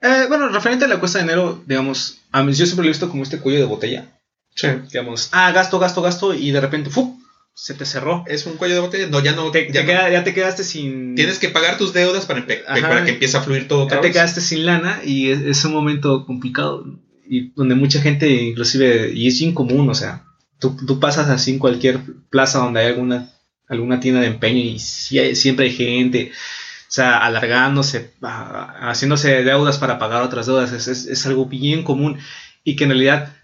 Eh, 0.00 0.26
bueno, 0.28 0.48
referente 0.50 0.84
a 0.84 0.88
la 0.88 1.00
cuesta 1.00 1.18
de 1.18 1.24
enero, 1.24 1.62
digamos, 1.66 2.18
a 2.30 2.44
mí, 2.44 2.52
yo 2.52 2.64
siempre 2.64 2.84
lo 2.84 2.90
he 2.90 2.92
visto 2.92 3.10
como 3.10 3.24
este 3.24 3.40
cuello 3.40 3.58
de 3.58 3.64
botella. 3.64 4.20
Sí. 4.54 4.68
Digamos, 4.92 5.28
ah, 5.32 5.50
gasto, 5.50 5.80
gasto, 5.80 6.00
gasto, 6.00 6.32
y 6.32 6.52
de 6.52 6.60
repente, 6.60 6.90
¡fu! 6.90 7.20
se 7.58 7.72
te 7.74 7.86
cerró. 7.86 8.22
Es 8.28 8.44
un 8.46 8.56
cuello 8.58 8.74
de 8.74 8.80
botella, 8.82 9.06
no, 9.08 9.18
ya 9.20 9.32
no. 9.32 9.50
Te- 9.50 9.66
ya, 9.66 9.72
te 9.72 9.80
no- 9.80 9.86
queda- 9.86 10.10
ya 10.10 10.22
te 10.22 10.32
quedaste 10.34 10.62
sin. 10.62 11.14
Tienes 11.16 11.38
que 11.38 11.48
pagar 11.48 11.76
tus 11.78 11.92
deudas 11.94 12.26
para, 12.26 12.40
Ajá. 12.68 12.80
para 12.88 13.04
que 13.04 13.12
empiece 13.12 13.36
a 13.36 13.40
fluir 13.40 13.66
todo 13.66 13.88
ya 13.88 13.96
te 14.00 14.08
vez. 14.08 14.12
quedaste 14.12 14.40
sin 14.42 14.64
lana 14.66 15.00
y 15.02 15.30
es, 15.30 15.40
es 15.40 15.64
un 15.64 15.72
momento 15.72 16.26
complicado 16.26 16.84
y 17.26 17.52
donde 17.54 17.74
mucha 17.74 18.00
gente 18.02 18.30
inclusive 18.30 19.10
y 19.14 19.26
es 19.28 19.40
incomún 19.40 19.88
o 19.90 19.94
sea 19.94 20.24
tú, 20.60 20.76
tú 20.86 21.00
pasas 21.00 21.28
así 21.30 21.50
en 21.52 21.58
cualquier 21.58 22.00
plaza 22.30 22.58
donde 22.58 22.80
hay 22.80 22.86
alguna 22.88 23.32
alguna 23.68 24.00
tienda 24.00 24.20
de 24.20 24.28
empeño 24.28 24.60
y 24.60 24.78
siempre 24.78 25.66
hay 25.66 25.72
gente 25.72 26.32
o 26.32 26.90
sea 26.96 27.18
alargándose 27.18 28.12
haciéndose 28.20 29.42
deudas 29.42 29.78
para 29.78 29.98
pagar 29.98 30.22
otras 30.22 30.46
deudas 30.46 30.72
es, 30.72 30.86
es- 30.88 31.06
es 31.06 31.26
algo 31.26 31.46
bien 31.46 31.82
común 31.82 32.18
y 32.64 32.76
que 32.76 32.84
en 32.84 32.90
realidad 32.90 33.34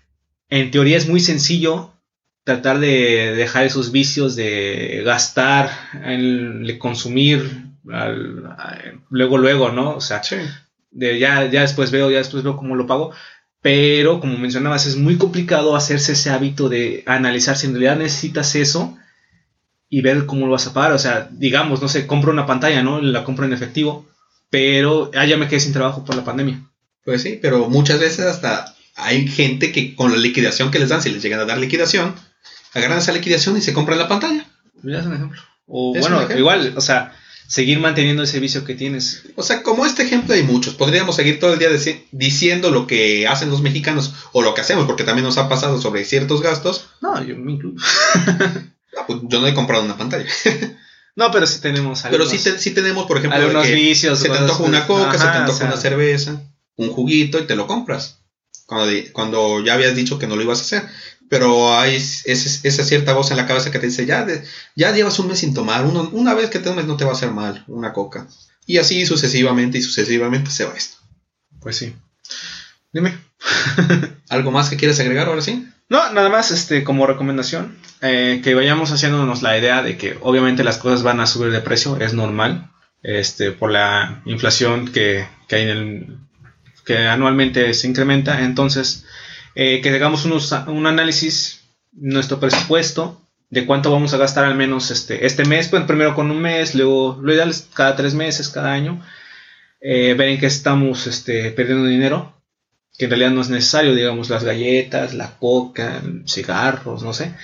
en 0.49 0.71
teoría 0.71 0.97
es 0.97 1.09
muy 1.09 1.21
sencillo 1.21 1.93
tratar 2.45 2.79
de 2.81 3.35
dejar 3.37 3.64
esos 3.64 3.93
vicios 3.93 4.37
de 4.37 5.02
gastar 5.05 5.71
el- 6.05 6.67
de 6.67 6.79
consumir 6.79 7.64
al- 7.91 8.55
luego 9.11 9.38
luego 9.38 9.71
no 9.71 9.97
o 9.97 10.00
sea 10.00 10.23
Sí. 10.23 10.37
de 10.91 11.19
ya, 11.19 11.50
ya 11.50 11.62
después 11.62 11.91
veo, 11.91 12.11
ya 12.11 12.19
después 12.19 12.43
veo 12.45 12.57
cómo 12.57 12.76
lo 12.76 12.87
pago. 12.87 13.12
Pero 13.62 14.19
como 14.21 14.37
mencionabas, 14.38 14.87
es 14.87 14.97
muy 14.97 15.17
complicado 15.17 15.75
hacerse 15.76 16.12
ese 16.12 16.31
hábito 16.31 16.69
de 16.69 17.02
analizar 17.07 17.57
si 17.57 17.67
en 17.67 17.73
realidad 17.73 17.97
necesitas 17.97 18.55
eso 18.57 18.99
y 19.92 20.00
ver 20.00 20.25
cómo 20.25 20.46
lo 20.46 20.52
vas 20.52 20.66
a 20.66 20.72
pagar. 20.72 20.92
O 20.92 20.99
sea, 20.99 21.28
digamos, 21.30 21.82
no 21.82 21.88
sé, 21.88 22.06
compro 22.06 22.32
una 22.32 22.46
pantalla, 22.46 22.82
¿no? 22.82 23.02
La 23.02 23.25
compro 23.25 23.44
en 23.44 23.52
efectivo, 23.52 24.08
pero 24.49 25.11
ah, 25.14 25.26
ya 25.26 25.37
me 25.37 25.49
quedé 25.49 25.61
sin 25.61 25.75
trabajo 25.75 26.02
por 26.02 26.16
la 26.16 26.25
pandemia. 26.25 26.66
Pues 27.04 27.20
sí, 27.20 27.38
pero 27.42 27.68
muchas 27.68 28.00
veces 28.00 28.25
hasta 28.25 28.75
hay 28.96 29.28
gente 29.28 29.70
que 29.70 29.94
con 29.94 30.11
la 30.11 30.16
liquidación 30.16 30.70
que 30.70 30.78
les 30.78 30.88
dan, 30.88 31.02
si 31.02 31.11
les 31.11 31.22
llegan 31.22 31.40
a 31.40 31.44
dar 31.44 31.58
liquidación, 31.58 32.14
agarran 32.72 33.00
esa 33.00 33.12
liquidación 33.12 33.58
y 33.58 33.61
se 33.61 33.75
compran 33.75 33.99
la 33.99 34.08
pantalla. 34.08 34.46
Ya 34.82 35.00
es 35.00 35.04
un 35.04 35.12
ejemplo. 35.12 35.42
O 35.66 35.92
bueno, 35.92 36.16
ejemplo. 36.16 36.38
igual, 36.38 36.72
o 36.75 36.80
sea, 36.80 37.14
seguir 37.46 37.78
manteniendo 37.78 38.22
ese 38.22 38.40
vicio 38.40 38.64
que 38.64 38.75
tienes. 38.75 39.25
O 39.37 39.42
sea, 39.42 39.62
como 39.62 39.84
este 39.84 40.04
ejemplo 40.04 40.32
hay 40.32 40.42
muchos. 40.42 40.72
Podríamos 40.72 41.16
seguir 41.16 41.38
todo 41.38 41.52
el 41.52 41.58
día 41.58 41.68
diciendo 42.12 42.70
lo 42.70 42.87
que 42.87 43.28
hacen 43.28 43.50
los 43.50 43.61
mexicanos 43.61 44.14
o 44.32 44.40
lo 44.40 44.54
que 44.54 44.62
hacemos, 44.62 44.87
porque 44.87 45.04
también 45.04 45.26
nos 45.26 45.37
ha 45.37 45.50
pasado 45.50 45.78
sobre 45.82 46.06
ciertos 46.06 46.40
gastos. 46.40 46.88
No, 47.02 47.22
yo 47.22 47.37
me 47.37 47.52
incluyo. 47.52 47.76
Ah, 48.99 49.04
pues 49.06 49.20
yo 49.25 49.40
no 49.40 49.46
he 49.46 49.54
comprado 49.54 49.84
una 49.84 49.96
pantalla. 49.96 50.26
No, 51.14 51.30
pero 51.30 51.46
sí 51.46 51.61
tenemos 51.61 52.00
Pero 52.04 52.22
algunos, 52.25 52.30
sí, 52.42 52.50
te- 52.50 52.58
sí 52.58 52.70
tenemos, 52.70 53.04
por 53.04 53.18
ejemplo, 53.18 53.38
algunos 53.38 53.66
que 53.66 53.75
vicios. 53.75 54.18
se 54.18 54.30
te 54.30 54.38
antoja 54.38 54.62
una 54.62 54.87
coca, 54.87 55.12
se 55.12 55.25
te 55.25 55.30
antoja 55.30 55.52
o 55.52 55.58
sea, 55.58 55.66
una 55.66 55.76
cerveza, 55.76 56.40
un 56.76 56.88
juguito 56.90 57.38
y 57.38 57.46
te 57.46 57.54
lo 57.54 57.66
compras. 57.66 58.20
Cuando, 58.64 58.90
cuando 59.12 59.62
ya 59.62 59.75
habías 59.75 59.94
dicho 59.94 60.18
que 60.18 60.26
no 60.26 60.37
lo 60.37 60.42
ibas 60.42 60.61
a 60.61 60.62
hacer. 60.62 60.88
Pero 61.28 61.76
hay 61.78 61.96
ese- 61.96 62.66
esa 62.66 62.82
cierta 62.84 63.12
voz 63.12 63.30
en 63.30 63.37
la 63.37 63.46
cabeza 63.46 63.70
que 63.70 63.78
te 63.78 63.88
dice, 63.88 64.06
ya, 64.06 64.25
de- 64.25 64.42
ya 64.75 64.90
llevas 64.92 65.18
un 65.18 65.28
mes 65.28 65.40
sin 65.40 65.52
tomar, 65.52 65.84
uno- 65.84 66.08
una 66.14 66.32
vez 66.32 66.49
que 66.49 66.61
te 66.61 66.64
tomes 66.70 66.87
no 66.87 66.96
te 66.96 67.04
va 67.04 67.11
a 67.11 67.14
hacer 67.14 67.30
mal, 67.30 67.62
una 67.68 67.92
coca. 67.92 68.26
Y 68.66 68.78
así 68.78 69.04
sucesivamente 69.04 69.76
y 69.76 69.83
sucesivamente 69.83 70.50
se 70.50 70.64
va 70.64 70.72
esto. 70.74 70.96
Pues 71.61 71.76
sí. 71.76 71.94
Dime. 72.90 73.18
¿Algo 74.28 74.50
más 74.50 74.70
que 74.70 74.76
quieres 74.76 74.98
agregar 75.00 75.28
ahora 75.28 75.42
sí? 75.42 75.66
No, 75.88 76.12
nada 76.12 76.28
más 76.31 76.50
este, 76.50 76.85
como 76.85 77.07
recomendación, 77.07 77.76
eh, 78.00 78.40
que 78.42 78.55
vayamos 78.55 78.90
haciéndonos 78.92 79.42
la 79.42 79.59
idea 79.59 79.83
de 79.83 79.96
que 79.96 80.16
obviamente 80.22 80.64
las 80.64 80.78
cosas 80.78 81.02
van 81.02 81.20
a 81.20 81.26
subir 81.26 81.52
de 81.52 81.61
precio, 81.61 81.98
es 82.00 82.14
normal, 82.14 82.70
este, 83.02 83.50
por 83.52 83.70
la 83.70 84.22
inflación 84.24 84.90
que, 84.90 85.26
que 85.48 85.57
hay 85.57 85.62
en 85.64 85.68
el, 85.68 86.16
que 86.87 86.98
anualmente 86.98 87.74
se 87.74 87.88
incrementa. 87.88 88.42
Entonces, 88.42 89.05
eh, 89.55 89.81
que 89.83 89.90
hagamos 89.90 90.24
unos- 90.24 90.52
un 90.66 90.87
análisis, 90.87 91.61
nuestro 91.92 92.40
presupuesto, 92.40 93.20
de 93.50 93.66
cuánto 93.66 93.92
vamos 93.92 94.14
a 94.14 94.16
gastar 94.16 94.44
al 94.46 94.55
menos 94.55 94.90
este, 94.90 95.26
este 95.26 95.44
mes, 95.44 95.68
pues 95.68 95.83
primero 95.85 96.14
con 96.14 96.31
un 96.31 96.40
mes, 96.40 96.74
luego 96.74 97.18
lo 97.22 97.35
ideal 97.35 97.50
es 97.50 97.68
cada 97.74 97.96
tres 97.96 98.14
meses, 98.14 98.48
cada 98.48 98.72
año, 98.72 99.05
eh, 99.83 100.14
ver 100.16 100.28
en 100.28 100.40
qué 100.40 100.46
estamos 100.46 101.07
este, 101.07 101.50
perdiendo 101.50 101.87
dinero 101.87 102.35
que 102.96 103.05
en 103.05 103.11
realidad 103.11 103.31
no 103.31 103.40
es 103.40 103.48
necesario, 103.48 103.94
digamos, 103.94 104.31
las 104.31 104.44
galletas, 104.44 105.14
la 105.14 105.37
coca, 105.38 106.02
cigarros, 106.26 107.02
no 107.02 107.12
sé, 107.12 107.35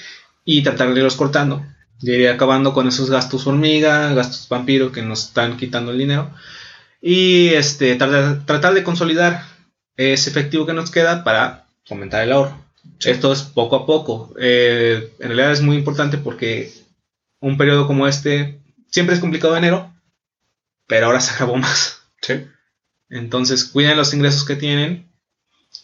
y 0.44 0.62
tratar 0.62 0.92
de 0.92 1.00
irlos 1.00 1.16
cortando, 1.16 1.64
de 2.00 2.18
ir 2.18 2.28
acabando 2.28 2.72
con 2.72 2.86
esos 2.88 3.10
gastos 3.10 3.46
hormiga, 3.46 4.12
gastos 4.14 4.48
vampiro 4.48 4.92
que 4.92 5.02
nos 5.02 5.24
están 5.26 5.56
quitando 5.56 5.92
el 5.92 5.98
dinero, 5.98 6.30
y 7.00 7.48
este, 7.48 7.94
tratar, 7.96 8.44
tratar 8.44 8.74
de 8.74 8.84
consolidar 8.84 9.44
ese 9.96 10.30
efectivo 10.30 10.66
que 10.66 10.74
nos 10.74 10.90
queda 10.90 11.24
para 11.24 11.66
fomentar 11.84 12.22
el 12.22 12.32
ahorro. 12.32 12.64
Esto 13.04 13.32
es 13.32 13.42
poco 13.42 13.76
a 13.76 13.86
poco. 13.86 14.34
Eh, 14.40 15.12
en 15.18 15.28
realidad 15.28 15.52
es 15.52 15.60
muy 15.60 15.76
importante 15.76 16.18
porque 16.18 16.72
un 17.40 17.56
periodo 17.56 17.86
como 17.86 18.06
este 18.06 18.60
siempre 18.90 19.14
es 19.14 19.20
complicado 19.20 19.56
enero, 19.56 19.92
pero 20.86 21.06
ahora 21.06 21.20
se 21.20 21.32
agravó 21.32 21.56
más. 21.56 22.00
Sí. 22.20 22.44
Entonces, 23.10 23.64
cuiden 23.64 23.96
los 23.96 24.12
ingresos 24.12 24.44
que 24.44 24.56
tienen, 24.56 25.07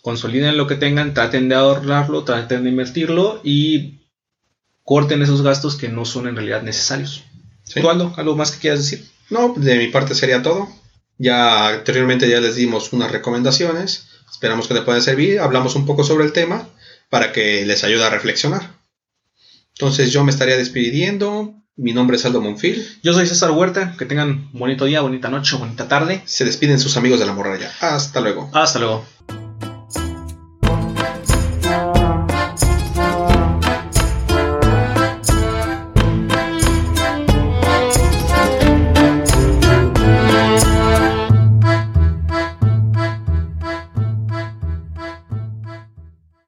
consoliden 0.03 0.57
lo 0.57 0.67
que 0.67 0.77
tengan, 0.77 1.15
traten 1.15 1.49
de 1.49 1.55
ahorrarlo, 1.55 2.25
traten 2.25 2.65
de 2.65 2.71
invertirlo 2.71 3.41
y 3.43 4.01
corten 4.83 5.23
esos 5.23 5.43
gastos 5.43 5.77
que 5.77 5.89
no 5.89 6.05
son 6.05 6.29
en 6.29 6.37
realidad 6.37 6.63
necesarios. 6.63 7.25
Sí. 7.65 7.81
¿Tú, 7.81 7.89
Aldo, 7.89 8.13
algo 8.17 8.37
más 8.37 8.53
que 8.53 8.61
quieras 8.61 8.81
decir? 8.81 9.07
No, 9.31 9.55
de 9.57 9.77
mi 9.77 9.89
parte 9.89 10.15
sería 10.15 10.43
todo. 10.43 10.69
Ya 11.19 11.69
anteriormente 11.69 12.29
ya 12.29 12.41
les 12.41 12.57
dimos 12.57 12.93
unas 12.93 13.11
recomendaciones. 13.11 14.09
Esperamos 14.31 14.69
que 14.69 14.75
les 14.75 14.83
puedan 14.83 15.03
servir. 15.03 15.41
Hablamos 15.41 15.75
un 15.77 15.87
poco 15.87 16.05
sobre 16.05 16.25
el 16.25 16.33
tema 16.33 16.69
para 17.09 17.33
que 17.33 17.65
les 17.65 17.85
ayude 17.85 18.05
a 18.05 18.11
reflexionar. 18.11 18.75
Entonces 19.75 20.13
yo 20.13 20.25
me 20.25 20.31
estaría 20.31 20.57
despidiendo. 20.57 21.55
Mi 21.77 21.93
nombre 21.93 22.17
es 22.17 22.25
Aldo 22.25 22.41
Monfil. 22.41 22.87
Yo 23.03 23.13
soy 23.13 23.27
César 23.27 23.51
Huerta, 23.51 23.97
que 23.99 24.07
tengan 24.07 24.51
un 24.53 24.61
bonito 24.61 24.85
día, 24.85 25.01
bonita 25.01 25.29
noche, 25.29 25.57
bonita 25.57 25.89
tarde. 25.89 26.23
Se 26.25 26.45
despiden 26.45 26.79
sus 26.79 26.97
amigos 26.97 27.19
de 27.19 27.27
la 27.27 27.33
morralla. 27.33 27.73
Hasta 27.81 28.21
luego. 28.21 28.49
Hasta 28.53 28.79
luego. 28.79 29.05